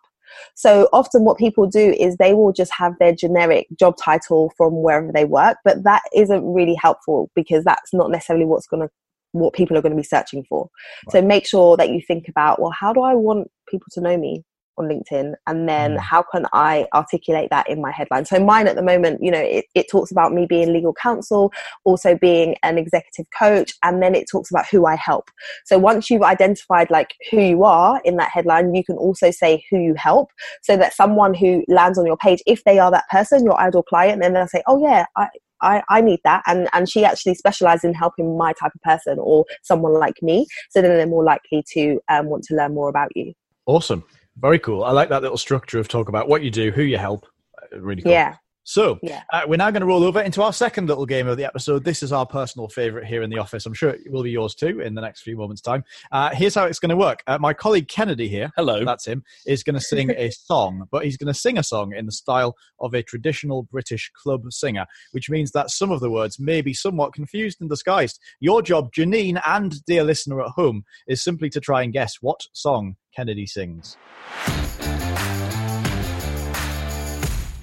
[0.55, 4.83] So often, what people do is they will just have their generic job title from
[4.83, 8.93] wherever they work, but that isn't really helpful because that's not necessarily what's going to
[9.33, 10.69] what people are going to be searching for.
[11.11, 14.17] So make sure that you think about, well, how do I want people to know
[14.17, 14.45] me
[14.79, 15.35] on LinkedIn?
[15.47, 15.99] And then Mm.
[15.99, 18.25] how can I articulate that in my headline?
[18.25, 21.53] So mine at the moment, you know, it, it talks about me being legal counsel,
[21.85, 25.31] also being an executive coach, and then it talks about who I help.
[25.65, 29.65] So once you've identified like who you are in that headline, you can also say
[29.69, 30.31] who you help
[30.63, 33.83] so that someone who lands on your page, if they are that person, your ideal
[33.83, 35.27] client, then they'll say, oh yeah, I,
[35.61, 39.19] I, I need that and, and she actually specializes in helping my type of person
[39.19, 42.89] or someone like me so then they're more likely to um, want to learn more
[42.89, 43.33] about you
[43.69, 44.03] Awesome.
[44.39, 44.83] Very cool.
[44.83, 47.27] I like that little structure of talk about what you do, who you help.
[47.63, 48.13] Uh, Really cool.
[48.13, 48.37] yeah
[48.69, 49.23] So Yeah.
[49.33, 51.85] uh, we're now going to roll over into our second little game of the episode.
[51.85, 53.65] This is our personal favorite here in the office.
[53.65, 55.85] I'm sure it will be yours too in the next few moments' time.
[56.13, 57.23] Uh, here's how it's going to work.
[57.27, 58.85] Uh, my colleague Kennedy here, Hello.
[58.85, 61.95] that's him, is going to sing a song, but he's going to sing a song
[61.95, 66.11] in the style of a traditional British club singer, which means that some of the
[66.11, 68.21] words may be somewhat confused and disguised.
[68.39, 72.43] Your job, Janine and dear listener at home, is simply to try and guess what
[72.53, 73.97] song Kennedy sings.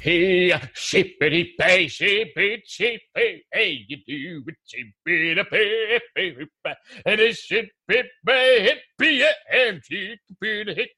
[0.06, 6.00] Hey, shippity pay, shippity shippity, hey, you do it, shippity pay,
[7.08, 7.38] and it
[7.88, 10.90] be pay, hit be a and shippity hit.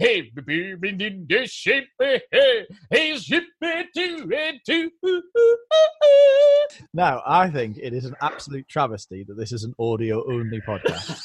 [0.00, 3.44] Hey, boo, in the ship, hey, hey, ship,
[3.94, 4.90] two, and two.
[6.92, 11.20] Now, I think it is an absolute travesty that this is an audio only podcast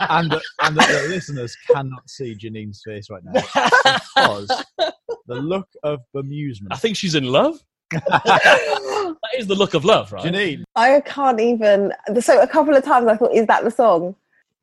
[0.00, 3.42] and, and that the listeners cannot see Janine's face right now
[4.14, 4.64] because
[5.28, 6.68] the look of bemusement.
[6.72, 7.58] I think she's in love.
[7.90, 10.24] that is the look of love, right?
[10.24, 11.92] Janine, I can't even.
[12.20, 14.14] So a couple of times I thought, is that the song?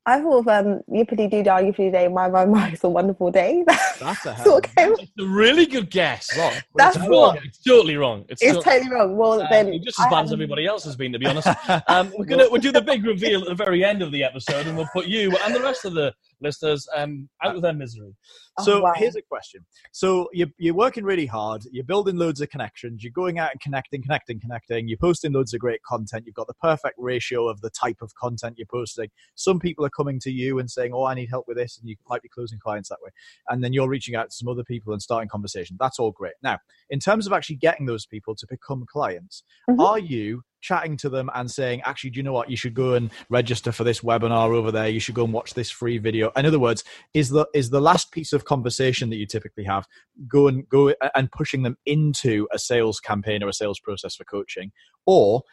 [0.07, 3.31] I thought of um, Yippity Doo Dah, Yippity Day, My My My, It's a Wonderful
[3.31, 3.63] Day.
[3.99, 6.29] that's a hell Sort of of came- It's a really good guess.
[6.37, 6.53] wrong.
[6.75, 7.39] That's It's what- wrong.
[7.43, 8.23] It's totally wrong.
[8.29, 9.17] It's, It's totally- totally wrong.
[9.17, 11.25] Well, Uh, then just as I bad as haven't- everybody else has been, to be
[11.25, 11.47] honest.
[11.87, 14.67] Um, we're gonna we'll do the big reveal at the very end of the episode,
[14.67, 18.15] and we'll put you and the rest of the listeners um, out of their misery.
[18.59, 18.93] Oh, So wow.
[18.95, 19.65] here's a question.
[19.91, 21.63] So you're, you're working really hard.
[21.71, 23.03] You're building loads of connections.
[23.03, 24.87] You're going out and connecting, connecting, connecting.
[24.87, 26.23] You're posting loads of great content.
[26.25, 29.09] You've got the perfect ratio of the type of content you're posting.
[29.35, 31.89] Some people are coming to you and saying, "Oh, I need help with this," and
[31.89, 33.09] you might be closing clients that way.
[33.49, 35.77] And then you're reaching out to some other people and starting conversation.
[35.79, 36.33] That's all great.
[36.43, 39.79] Now, in terms of actually getting those people to become clients, Mhm.
[39.83, 42.49] are you chatting to them and saying, actually, do you know what?
[42.49, 44.89] You should go and register for this webinar over there.
[44.89, 46.31] You should go and watch this free video.
[46.35, 49.87] In other words, is the is the last piece of conversation that you typically have
[50.27, 54.23] go and go and pushing them into a sales campaign or a sales process for
[54.23, 54.71] coaching,
[55.05, 55.43] or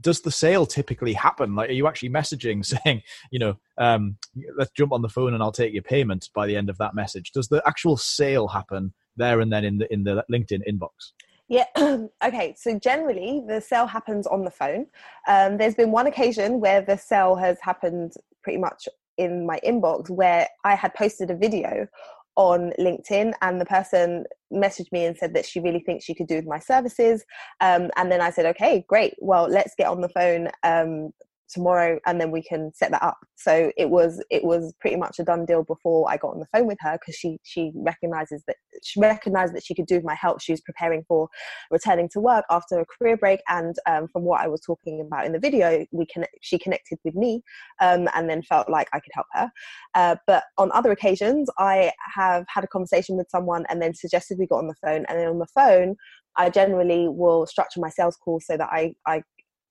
[0.00, 1.54] does the sale typically happen?
[1.54, 4.16] Like, are you actually messaging saying, you know, um,
[4.56, 6.94] let's jump on the phone and I'll take your payment by the end of that
[6.94, 7.32] message?
[7.32, 11.12] Does the actual sale happen there and then in the in the LinkedIn inbox?
[11.52, 11.66] Yeah.
[12.24, 12.54] okay.
[12.56, 14.86] So generally, the sale happens on the phone.
[15.28, 18.88] Um, there's been one occasion where the sale has happened pretty much
[19.18, 21.86] in my inbox where I had posted a video
[22.36, 26.26] on LinkedIn and the person messaged me and said that she really thinks she could
[26.26, 27.22] do with my services.
[27.60, 29.12] Um, and then I said, okay, great.
[29.20, 31.10] Well, let's get on the phone um,
[31.52, 33.18] tomorrow and then we can set that up.
[33.36, 36.46] So it was it was pretty much a done deal before i got on the
[36.52, 40.04] phone with her because she she recognizes that she recognized that she could do with
[40.04, 40.40] my help.
[40.40, 41.28] She was preparing for
[41.70, 45.26] returning to work after a career break and um, from what i was talking about
[45.26, 47.42] in the video we can she connected with me
[47.80, 49.50] um, and then felt like i could help her.
[49.94, 54.38] Uh, but on other occasions i have had a conversation with someone and then suggested
[54.38, 55.96] we got on the phone and then on the phone
[56.36, 59.22] i generally will structure my sales call so that i i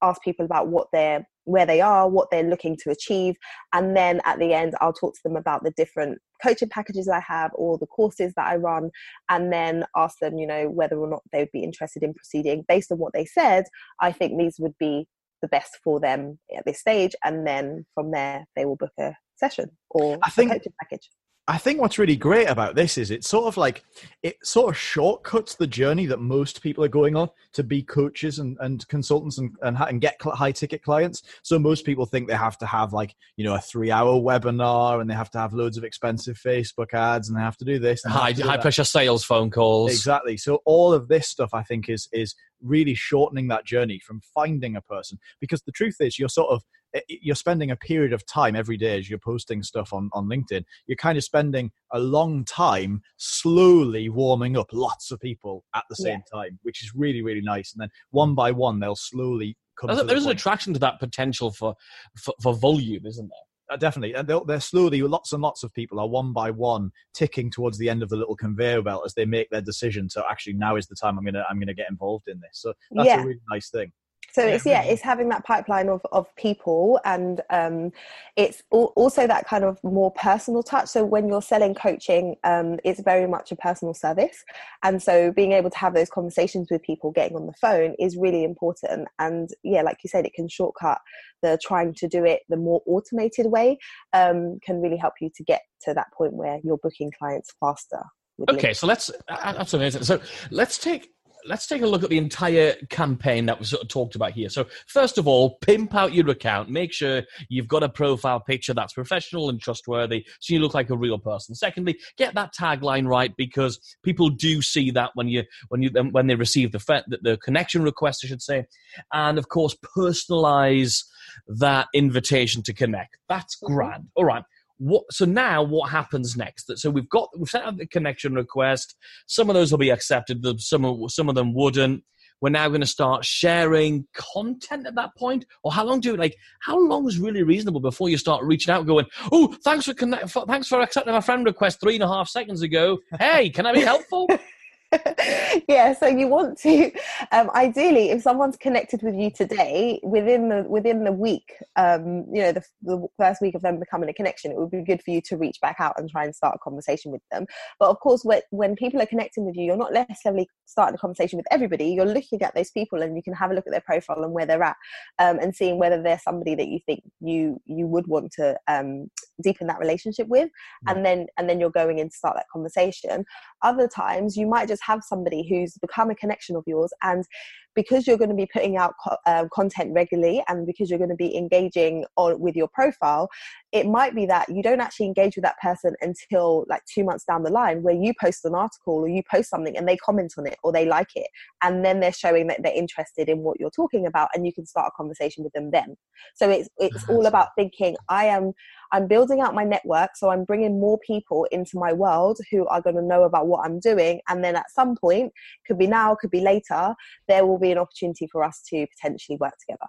[0.02, 3.36] ask people about what they're where they are what they're looking to achieve
[3.73, 7.19] and then at the end i'll talk to them about the different coaching packages i
[7.19, 8.89] have or the courses that i run
[9.30, 12.63] and then ask them you know whether or not they would be interested in proceeding.
[12.67, 13.65] Based on what they said
[14.01, 15.08] i think these would be
[15.41, 19.13] the best for them at this stage and then from there they will book a
[19.36, 21.10] session or I think- a coaching package
[21.47, 23.84] I think what's really great about this is it's sort of like
[24.21, 28.38] it sort of shortcuts the journey that most people are going on to be coaches
[28.39, 31.23] and, and consultants and, and, and get high ticket clients.
[31.41, 35.01] So most people think they have to have like, you know, a three hour webinar
[35.01, 37.80] and they have to have loads of expensive Facebook ads and they have to do
[37.80, 38.04] this.
[38.04, 39.91] High, do high pressure sales phone calls.
[39.91, 40.38] Exactly.
[40.38, 44.75] So all of this stuff, I think, is is really shortening that journey from finding
[44.75, 45.17] a person.
[45.39, 46.63] Because the truth is, you're sort of
[47.08, 50.63] you're spending a period of time every day as you're posting stuff on on LinkedIn.
[50.88, 55.95] You're kind of spending a long time slowly warming up lots of people at the
[55.95, 57.73] same time, which is really really nice.
[57.73, 59.88] And then one by one, they'll slowly come.
[59.88, 61.75] There's, a- the an attraction to that potential for,
[62.17, 63.75] for, for volume, isn't there?
[63.75, 65.01] Uh, definitely, and they're slowly.
[65.01, 68.17] Lots and lots of people are one by one ticking towards the end of the
[68.17, 70.10] little conveyor belt as they make their decision.
[70.10, 72.51] So actually, now is the time I'm gonna I'm gonna get involved in this.
[72.60, 73.21] So that's Yeah.
[73.21, 73.93] a really nice thing.
[74.34, 77.91] So it's yeah it's having that pipeline of, of people and um,
[78.36, 80.88] it's al- also that kind of more personal touch.
[80.88, 84.44] So when you're selling coaching um, it's very much a personal service.
[84.84, 88.17] And so being able to have those conversations with people getting on the phone is
[88.17, 89.08] really important.
[89.20, 91.00] And yeah like you said it can shortcut
[91.41, 93.78] the trying to do it the more automated way
[94.13, 98.04] um, can really help you to get to that point where you're booking clients faster
[98.50, 100.04] Okay, so let's that's amazing.
[100.04, 101.10] So let's take
[101.45, 104.49] let's take a look at the entire campaign that was sort of talked about here.
[104.49, 106.69] So first of all, pimp out your account.
[106.69, 110.89] Make sure you've got a profile picture that's professional and trustworthy, so you look like
[110.89, 111.56] a real person.
[111.56, 116.27] Secondly, get that tagline right because people do see that when you when you when
[116.27, 118.65] they receive the fe- the, the connection request, I should say,
[119.13, 121.04] and of course personalize
[121.47, 123.17] that invitation to connect.
[123.30, 123.67] That's Mhm.
[123.67, 124.08] grand.
[124.15, 124.43] All right
[124.82, 126.72] what so now what happens next?
[126.78, 128.96] So we've got we've sent out the connection request.
[129.28, 132.04] Some of those will be accepted some of, some of them wouldn't.
[132.41, 135.46] We're now going to start sharing content at that point.
[135.63, 138.88] Or how long do like how long is really reasonable before you start reaching out
[138.88, 142.08] going oh thanks for connect for, thanks for accepting my friend request three and a
[142.08, 142.98] half seconds ago.
[143.20, 144.28] Hey can i be helpful
[145.69, 146.91] yeah so you want to
[147.32, 152.41] um, ideally if someone's connected with you today within the within the week um, you
[152.41, 155.12] know the, the first week of them becoming a connection it would be good for
[155.12, 157.45] you to reach back out and try and start a conversation with them.
[157.80, 160.97] But of course when, when people are connecting with you you're not necessarily starting a
[160.97, 161.89] conversation with everybody.
[161.89, 164.34] You're looking at those people and you can have a look at their profile and
[164.34, 164.77] where they're at
[165.19, 169.10] um, and seeing whether they're somebody that you think you you would want to um,
[169.44, 170.50] deepen that relationship with
[170.88, 173.24] and then and then you're going in to start that conversation.
[173.62, 177.26] Other times you might just have somebody who's become a connection of yours and
[177.75, 181.10] because you're going to be putting out co- uh, content regularly and because you're going
[181.10, 183.29] to be engaging on with your profile
[183.71, 187.23] it might be that you don't actually engage with that person until like two months
[187.23, 190.34] down the line where you post an article or you post something and they comment
[190.38, 191.27] on it or they like it
[191.62, 194.65] and then they're showing that they're interested in what you're talking about and you can
[194.65, 195.95] start a conversation with them then.
[196.36, 198.51] So it's it's all about thinking i am
[198.91, 202.81] i'm building out my network so i'm bringing more people into my world who are
[202.81, 204.19] going to know about what i'm doing.
[204.27, 205.31] And then at some point
[205.65, 206.93] could be now could be later
[207.27, 209.88] there will be an opportunity for us to potentially work together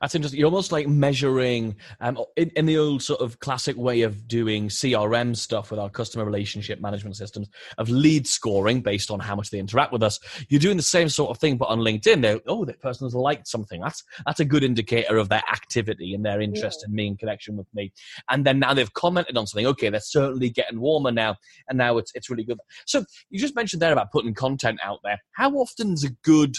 [0.00, 0.38] That's interesting.
[0.38, 4.68] You're almost like measuring um, in, in the old sort of classic way of doing
[4.68, 9.50] CRM stuff with our customer relationship management systems of lead scoring based on how much
[9.50, 10.18] they interact with us.
[10.48, 12.22] You're doing the same sort of thing, but on LinkedIn.
[12.22, 13.80] They're, oh, that person has liked something.
[13.80, 17.56] That's that's a good indicator of their activity and their interest in me and connection
[17.56, 17.92] with me.
[18.30, 19.66] And then now they've commented on something.
[19.66, 21.36] Okay, they're certainly getting warmer now,
[21.68, 22.58] and now it's it's really good.
[22.86, 25.18] So you just mentioned there about putting content out there.
[25.32, 26.56] How often is a good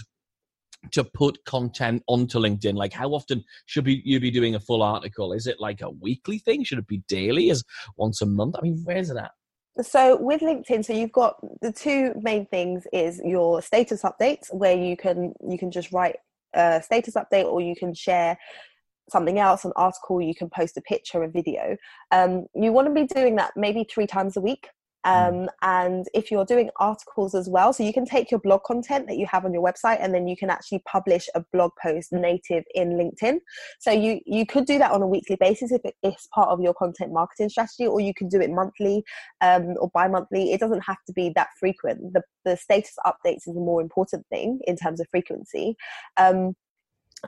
[0.92, 2.76] to put content onto LinkedIn?
[2.76, 5.34] Like, how often should be, you be doing a full article?
[5.34, 6.64] Is it like a weekly thing?
[6.64, 7.50] Should it be daily?
[7.50, 7.64] Is
[7.98, 8.56] once a month?
[8.58, 9.32] I mean, where's it at?
[9.82, 14.76] so with linkedin so you've got the two main things is your status updates where
[14.76, 16.18] you can you can just write
[16.54, 18.38] a status update or you can share
[19.10, 21.76] something else an article you can post a picture a video
[22.12, 24.68] um, you want to be doing that maybe three times a week
[25.04, 29.08] um, and if you're doing articles as well so you can take your blog content
[29.08, 32.12] that you have on your website and then you can actually publish a blog post
[32.12, 33.40] native in linkedin.
[33.80, 36.62] So you you could do that on a weekly basis if it is part of
[36.62, 39.04] your content marketing strategy or you can do it monthly
[39.42, 40.54] um, or bi-monthly.
[40.54, 42.14] It doesn't have to be that frequent.
[42.14, 45.76] The, the status updates is a more important thing in terms of frequency.
[46.18, 46.56] Um,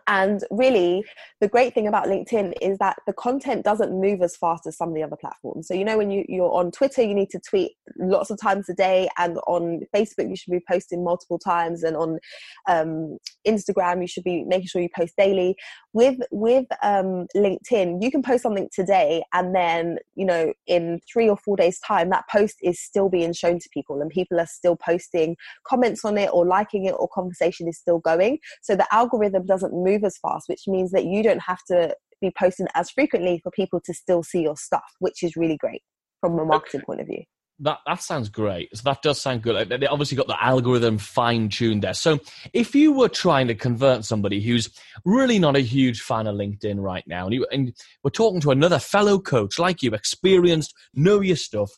[0.08, 1.04] and really,
[1.42, 4.90] the great thing about LinkedIn is that the content doesn't move as fast as some
[4.90, 5.68] of the other platforms.
[5.68, 8.68] So, you know, when you, you're on Twitter, you need to tweet lots of times
[8.70, 12.20] a day, and on Facebook, you should be posting multiple times, and on
[12.68, 15.56] um, Instagram, you should be making sure you post daily.
[15.94, 21.30] With with um, LinkedIn, you can post something today, and then you know, in three
[21.30, 24.48] or four days' time, that post is still being shown to people, and people are
[24.48, 28.40] still posting comments on it, or liking it, or conversation is still going.
[28.62, 32.32] So the algorithm doesn't move as fast, which means that you don't have to be
[32.38, 35.84] posting as frequently for people to still see your stuff, which is really great
[36.22, 37.24] from a marketing point of view.
[37.60, 38.76] That that sounds great.
[38.76, 39.70] So that does sound good.
[39.70, 41.94] They obviously got the algorithm fine tuned there.
[41.94, 42.20] So
[42.52, 44.70] if you were trying to convert somebody who's
[45.06, 48.52] really not a huge fan of LinkedIn right now, and, you, and we're talking to
[48.52, 51.72] another fellow coach like you, experienced, know your stuff,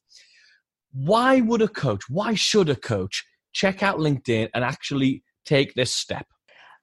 [0.92, 2.10] why would a coach?
[2.10, 6.26] Why should a coach check out LinkedIn and actually take this step?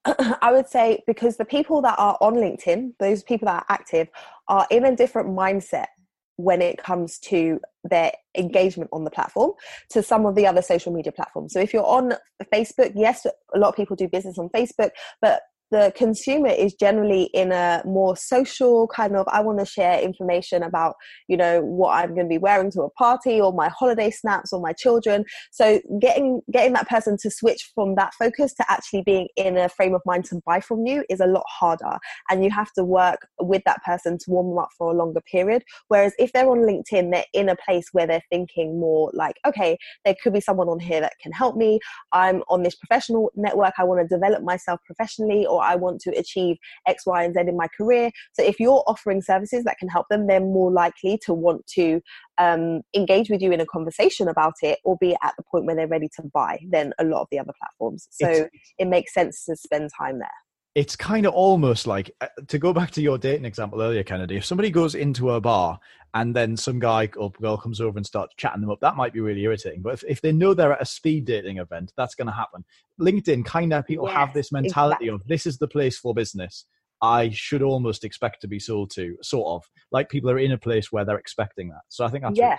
[0.42, 4.08] I would say because the people that are on LinkedIn, those people that are active,
[4.48, 5.86] are in a different mindset
[6.36, 9.52] when it comes to their engagement on the platform
[9.90, 11.52] to some of the other social media platforms.
[11.52, 12.14] So if you're on
[12.52, 14.90] Facebook, yes, a lot of people do business on Facebook,
[15.22, 15.42] but
[15.74, 20.62] the consumer is generally in a more social kind of i want to share information
[20.62, 20.94] about
[21.28, 24.52] you know what i'm going to be wearing to a party or my holiday snaps
[24.52, 25.24] or my children.
[25.50, 29.68] So getting getting that person to switch from that focus to actually being in a
[29.68, 31.98] frame of mind to buy from you is a lot harder
[32.30, 35.20] and you have to work with that person to warm them up for a longer
[35.30, 35.62] period.
[35.88, 39.76] Whereas if they're on linkedin they're in a place where they're thinking more like okay
[40.04, 41.78] there could be someone on here that can help me.
[42.12, 43.74] I'm on this professional network.
[43.78, 47.40] I want to develop myself professionally or I want to achieve X, Y, and Z
[47.40, 48.10] in my career.
[48.32, 52.00] So if you're offering services that can help them, they're more likely to want to
[52.38, 55.76] um, engage with you in a conversation about it or be at the point where
[55.76, 58.08] they're ready to buy than a lot of the other platforms.
[58.10, 60.28] So It's- it makes sense to spend time there.
[60.74, 64.36] It's kind of almost like uh, to go back to your dating example earlier, Kennedy.
[64.36, 65.78] If somebody goes into a bar
[66.14, 69.12] and then some guy or girl comes over and starts chatting them up, that might
[69.12, 69.82] be really irritating.
[69.82, 72.64] But if, if they know they're at a speed dating event, that's going to happen.
[73.00, 75.08] LinkedIn kind of people have this mentality exactly.
[75.08, 76.66] of this is the place for business.
[77.00, 80.58] I should almost expect to be sold to, sort of like people are in a
[80.58, 81.82] place where they're expecting that.
[81.88, 82.58] So I think that's yeah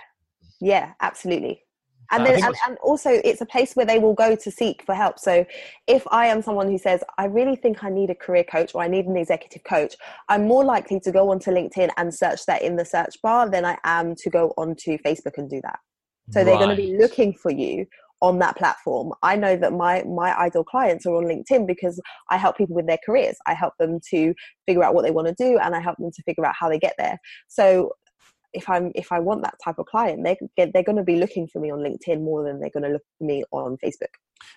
[0.60, 1.62] yeah absolutely
[2.10, 4.94] and then and, and also it's a place where they will go to seek for
[4.94, 5.44] help so
[5.86, 8.82] if i am someone who says i really think i need a career coach or
[8.82, 9.94] i need an executive coach
[10.28, 13.64] i'm more likely to go onto linkedin and search that in the search bar than
[13.64, 15.78] i am to go onto facebook and do that
[16.30, 17.86] so they're going to be looking for you
[18.22, 19.12] on that platform.
[19.22, 22.00] I know that my my ideal clients are on LinkedIn because
[22.30, 23.36] I help people with their careers.
[23.46, 24.34] I help them to
[24.66, 26.68] figure out what they want to do and I help them to figure out how
[26.68, 27.18] they get there.
[27.48, 27.92] So
[28.52, 31.46] if I'm if I want that type of client, they they're going to be looking
[31.46, 34.14] for me on LinkedIn more than they're going to look for me on Facebook.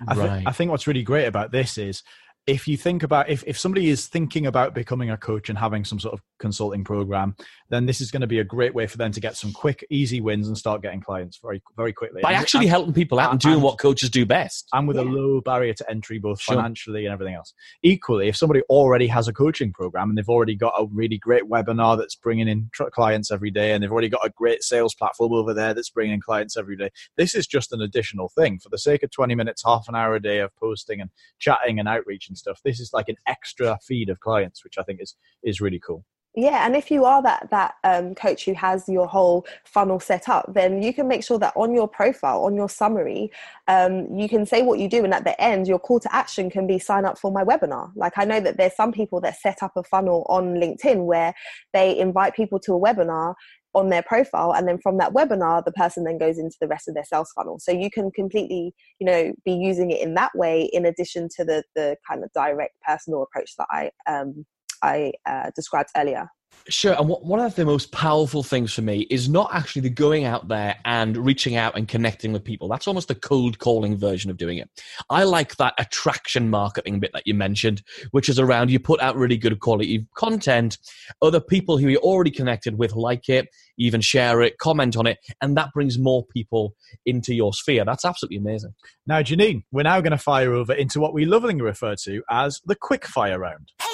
[0.07, 0.43] I, th- Right.
[0.45, 2.03] I think what's really great about this is
[2.47, 5.85] if you think about if, if somebody is thinking about becoming a coach and having
[5.85, 7.35] some sort of consulting program
[7.69, 9.85] then this is going to be a great way for them to get some quick
[9.89, 13.19] easy wins and start getting clients very very quickly By And- actually and, helping people
[13.19, 14.67] out and and- doing and- what coaches do best.
[14.73, 15.11] and with a Yeah.
[15.11, 16.55] low barrier to entry both Sure.
[16.55, 17.53] financially and everything else
[17.83, 21.43] equally if somebody already has a coaching program and they've already got a really great
[21.43, 24.93] webinar that's bringing in tr- clients every day and they've already got a great sales
[24.95, 28.59] platform over there that's bringing in clients every day this is just an additional thing
[28.59, 31.79] for the sake of 20 minutes half an hour a day of posting and chatting
[31.79, 34.99] and outreach and stuff this is like an extra feed of clients which i think
[35.01, 36.03] is is really cool
[36.35, 40.29] Yeah, and if you are that that um, coach who has your whole funnel set
[40.29, 43.31] up, then you can make sure that on your profile, on your summary,
[43.67, 46.49] um, you can say what you do, and at the end, your call to action
[46.51, 47.91] can be sign up for my webinar.
[47.95, 51.33] Like I know that there's some people that set up a funnel on LinkedIn where
[51.73, 53.33] they invite people to a webinar
[53.73, 56.87] on their profile and then from that webinar the person then goes into the rest
[56.87, 60.31] of their sales funnel so you can completely you know be using it in that
[60.33, 64.43] way in addition to the the kind of direct personal approach that i um
[64.83, 66.29] i uh, described earlier
[66.67, 66.93] Sure.
[66.93, 70.25] And what, one of the most powerful things for me is not actually the going
[70.25, 72.67] out there and reaching out and connecting with people.
[72.67, 74.69] That's almost the cold calling version of doing it.
[75.09, 79.15] I like that attraction marketing bit that you mentioned, which is around you put out
[79.15, 80.77] really good quality content.
[81.21, 85.17] Other people who you're already connected with like it, even share it, comment on it,
[85.41, 86.75] and that brings more people
[87.05, 87.85] into your sphere.
[87.85, 88.73] That's absolutely amazing.
[89.07, 92.61] now janine we're now going to fire over into what we lovingly refer to as
[92.65, 93.88] the quick fire round You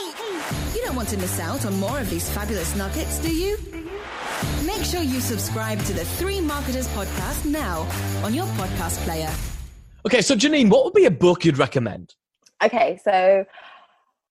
[0.86, 3.58] don't want to miss out on more of these fabulous nuggets, do you?
[4.66, 7.82] Make sure you subscribe to the Three Marketers podcast now
[8.24, 9.32] on your podcast player.
[10.06, 12.16] Okay, so Janine, what would be a book you'd recommend?
[12.64, 13.46] okay so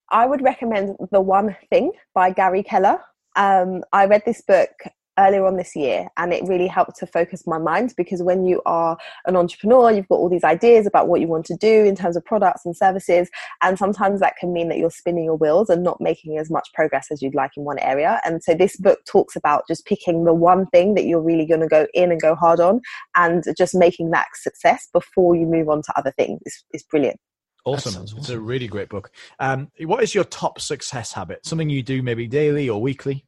[0.09, 2.99] i would recommend the one thing by gary keller
[3.35, 4.69] um, i read this book
[5.17, 8.61] earlier on this year and it really helped to focus my mind because when you
[8.65, 11.95] are an entrepreneur you've got all these ideas about what you want to do in
[11.95, 13.29] terms of products and services
[13.61, 16.67] and sometimes that can mean that you're spinning your wheels and not making as much
[16.73, 20.25] progress as you'd like in one area and so this book talks about just picking
[20.25, 22.81] the one thing that you're really going to go in and go hard on
[23.15, 27.19] and just making that success before you move on to other things is, is brilliant
[27.65, 27.93] Awesome.
[27.93, 29.09] sounds It's a really great book.
[29.39, 31.43] Um, what is your top success habit?
[31.43, 33.25] Something you do maybe daily or weekly?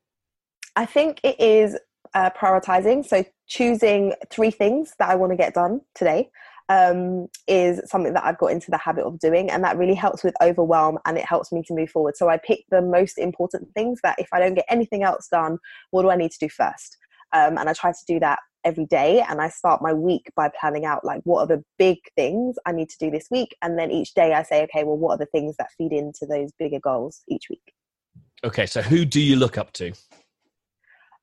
[0.77, 1.75] I think it is
[2.13, 3.03] uh, prioritizing.
[3.03, 6.29] So choosing three things that I want to get done today
[6.69, 10.23] um, is something that I've got into the habit of doing, and that really helps
[10.23, 12.15] with overwhelm and it helps me to move forward.
[12.15, 15.57] So I pick the most important things that if I don't get anything else done,
[15.89, 16.97] what do I need to do first?
[17.33, 20.49] Um, and I try to do that every day and i start my week by
[20.59, 23.79] planning out like what are the big things i need to do this week and
[23.79, 26.51] then each day i say okay well what are the things that feed into those
[26.59, 27.73] bigger goals each week
[28.43, 29.93] Okay, so who do you look up to?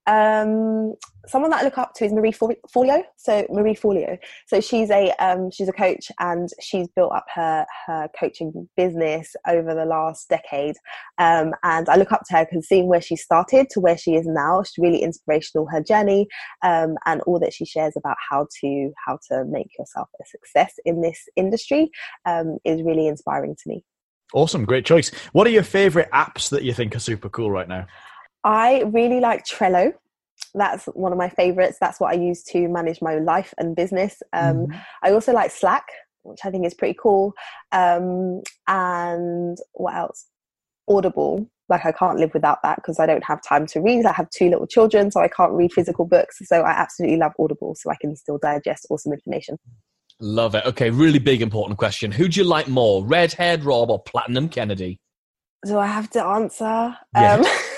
[0.07, 0.94] Um,
[1.26, 3.02] someone that I look up to is Marie Forleo.
[3.16, 4.18] So Marie Forleo.
[4.46, 9.34] So she's a um, she's a coach and she's built up her her coaching business
[9.48, 10.76] over the last decade.
[11.18, 14.14] Um, and I look up to her because seeing where she started to where she
[14.14, 15.66] is now, she's really inspirational.
[15.70, 16.26] Her journey
[16.62, 20.74] um, and all that she shares about how to how to make yourself a success
[20.84, 21.90] in this industry
[22.26, 23.84] um, is really inspiring to me.
[24.32, 24.64] Awesome.
[24.64, 25.11] Great choice.
[25.32, 27.86] What are your favorite apps that you think are super cool right now?
[28.45, 29.92] I really like Trello.
[30.55, 31.78] That's one of my favorites.
[31.80, 34.22] That's what I use to manage my life and business.
[34.32, 34.66] Um,
[35.03, 35.86] I also like Slack,
[36.22, 37.32] which I think is pretty cool.
[37.72, 40.26] Um, and what else?
[40.88, 41.49] Audible.
[41.68, 44.05] Like I can't live without that because I don't have time to read.
[44.05, 46.36] I have two little children, so I can't read physical books.
[46.45, 49.57] So I absolutely love Audible, so I can still digest awesome information.
[50.20, 50.64] Love it.
[50.66, 52.12] Okay, really big important question.
[52.12, 55.01] Who do you like more, Redhead Rob or Platinum Kennedy?
[55.66, 56.97] Do I have to answer?
[57.14, 57.34] Yeah.
[57.36, 57.45] Um,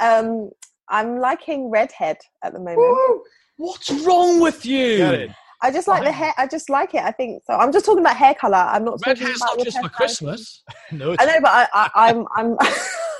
[0.00, 0.50] um,
[0.88, 3.22] I'm liking Redhead at the moment.
[3.56, 5.30] What's wrong with you?
[5.62, 6.34] I just like the hair.
[6.36, 7.02] I just like it.
[7.02, 7.54] I think so.
[7.54, 8.56] I'm just talking about hair color.
[8.56, 9.88] I'm not Red talking hair's about not your just for.
[9.88, 10.62] Christmas.
[10.92, 12.56] No, it's, I know, but I, I, I'm, I'm.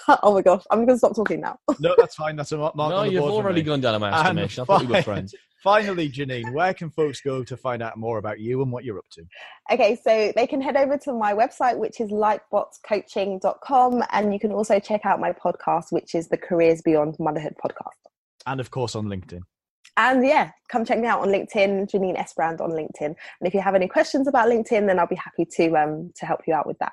[0.23, 1.59] oh my gosh, I'm gonna stop talking now.
[1.81, 2.37] no, that's fine.
[2.37, 4.39] That's a mark mark no, on the you've board already gone down a my And
[4.39, 4.63] estimation.
[4.63, 5.35] I thought we were friends.
[5.67, 8.99] Finally, Janine, where can folks go to find out more about you and what you're
[8.99, 9.25] up to?
[9.73, 14.53] Okay, so they can head over to my website, which is lightbotscoaching.com, and you can
[14.53, 17.99] also check out my podcast, which is the Careers Beyond Motherhood podcast.
[18.47, 19.41] And of course on LinkedIn.
[19.97, 23.01] And yeah, come check me out on LinkedIn, Janine Esbrand on LinkedIn.
[23.01, 26.27] And if you have any questions about LinkedIn, then I'll be happy to um to
[26.27, 26.93] help you out with that.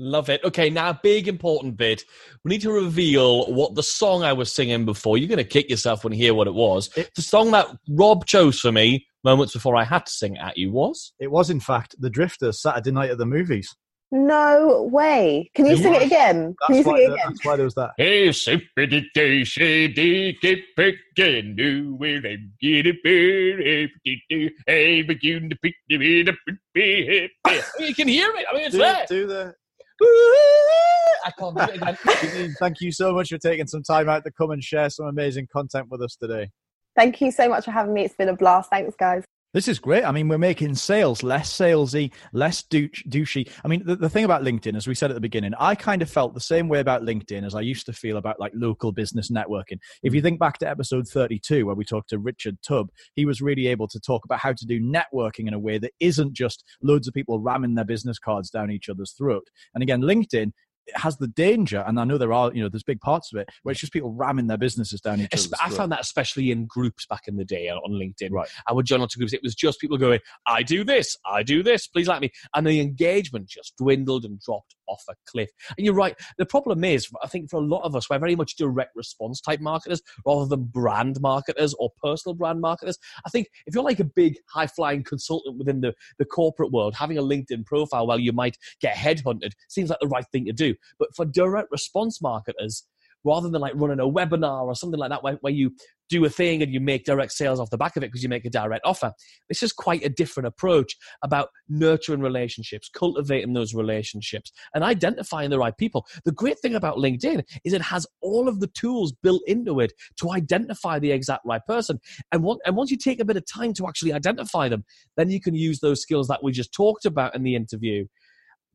[0.00, 0.42] Love it.
[0.44, 2.04] Okay, now big important bit.
[2.44, 5.18] We need to reveal what the song I was singing before.
[5.18, 6.88] You're going to kick yourself when you hear what it was.
[6.96, 10.56] It- the song that Rob chose for me moments before I had to sing at
[10.56, 11.12] you was.
[11.18, 13.74] It was, in fact, The Drifters, Saturday night at the movies.
[14.12, 15.50] No way.
[15.54, 16.06] Can you It sing it was.
[16.06, 16.54] again?
[16.66, 17.26] Can you That's sing why, it the- again?
[17.28, 17.90] that's why there was that.
[17.98, 24.48] Hey, sippity day, shady, keep again, do will I get it better?
[24.66, 28.46] Hey, begin to pick the bit up, You can hear it.
[28.48, 29.04] I mean, it's Do, there.
[29.08, 29.54] do the.
[31.24, 32.54] I can't do it again.
[32.60, 35.48] Thank you so much for taking some time out to come and share some amazing
[35.52, 36.50] content with us today.
[36.96, 38.04] Thank you so much for having me.
[38.04, 38.70] It's been a blast.
[38.70, 39.24] Thanks, guys.
[39.54, 40.04] This is great.
[40.04, 43.50] I mean, we're making sales less salesy, less douche, douchey.
[43.64, 46.02] I mean, the, the thing about LinkedIn, as we said at the beginning, I kind
[46.02, 48.92] of felt the same way about LinkedIn as I used to feel about like local
[48.92, 49.78] business networking.
[50.02, 50.26] If you hmm.
[50.26, 53.88] think back to episode 32, where we talked to Richard Tubb, he was really able
[53.88, 57.14] to talk about how to do networking in a way that isn't just loads of
[57.14, 59.48] people ramming their business cards down each other's throat.
[59.72, 60.52] And again, LinkedIn
[60.94, 63.48] has the danger, and I know there are, you know, there's big parts of it
[63.62, 65.76] where it's just people ramming their businesses down each other's I throat.
[65.76, 68.30] found that especially in groups back in the day uh, on LinkedIn.
[68.30, 68.48] Right.
[68.66, 69.32] I would join onto groups.
[69.32, 72.30] It was just people going, I do this, I do this, please like me.
[72.54, 75.50] And the engagement just dwindled and dropped off a cliff.
[75.76, 76.14] And you're right.
[76.38, 79.40] The problem is, I think for a lot of us, we're very much direct response
[79.40, 82.98] type marketers rather than brand marketers or personal brand marketers.
[83.26, 86.94] I think if you're like a big high flying consultant within the, the corporate world,
[86.94, 90.52] having a LinkedIn profile while you might get headhunted seems like the right thing to
[90.52, 90.74] do.
[90.98, 92.84] But for direct response marketers,
[93.24, 95.72] rather than like running a webinar or something like that where, where you
[96.08, 98.28] do a thing and you make direct sales off the back of it because you
[98.28, 99.12] make a direct offer.
[99.48, 105.58] This is quite a different approach about nurturing relationships, cultivating those relationships, and identifying the
[105.58, 106.06] right people.
[106.24, 109.92] The great thing about LinkedIn is it has all of the tools built into it
[110.20, 112.00] to identify the exact right person.
[112.32, 114.84] And, one, and once you take a bit of time to actually identify them,
[115.16, 118.06] then you can use those skills that we just talked about in the interview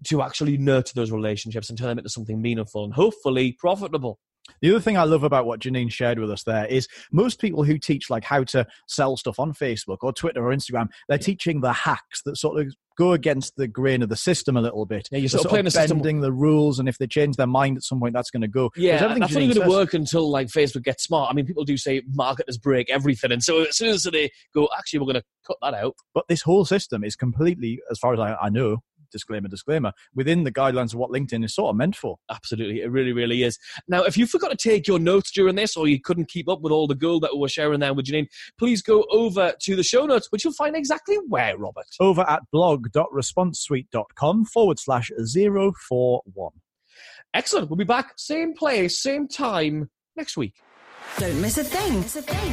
[0.05, 4.19] to actually nurture those relationships and turn them into something meaningful and hopefully profitable.
[4.61, 7.63] The other thing I love about what Janine shared with us there is most people
[7.63, 11.61] who teach like how to sell stuff on Facebook or Twitter or Instagram, they're teaching
[11.61, 15.07] the hacks that sort of go against the grain of the system a little bit.
[15.11, 17.37] Yeah, you're They're sort of playing the system- bending the rules, and if they change
[17.37, 18.69] their mind at some point, that's going to go.
[18.75, 21.31] Yeah, that's only going to work until like Facebook gets smart.
[21.31, 24.69] I mean, people do say marketers break everything, and so as soon as they go,
[24.77, 25.95] actually, we're going to cut that out.
[26.13, 28.83] But this whole system is completely, as far as I, I know,
[29.13, 32.17] disclaimer, disclaimer, within the guidelines of what LinkedIn is sort of meant for.
[32.29, 33.57] Absolutely, it really, really is.
[33.87, 36.59] Now, if you forgot to take your notes during this, or you couldn't keep up
[36.61, 38.27] with all the gold that we were sharing there with Janine,
[38.59, 41.85] please go over to the show notes, which you'll find exactly where, Robert.
[42.01, 46.51] Over at blog.responsesuite.com forward slash 041.
[47.33, 47.69] Excellent.
[47.69, 50.53] We'll be back, same place, same time next week.
[51.17, 52.03] Don't miss a thing.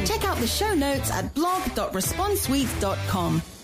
[0.05, 3.60] Check out the show notes at blog.responsesuite.com.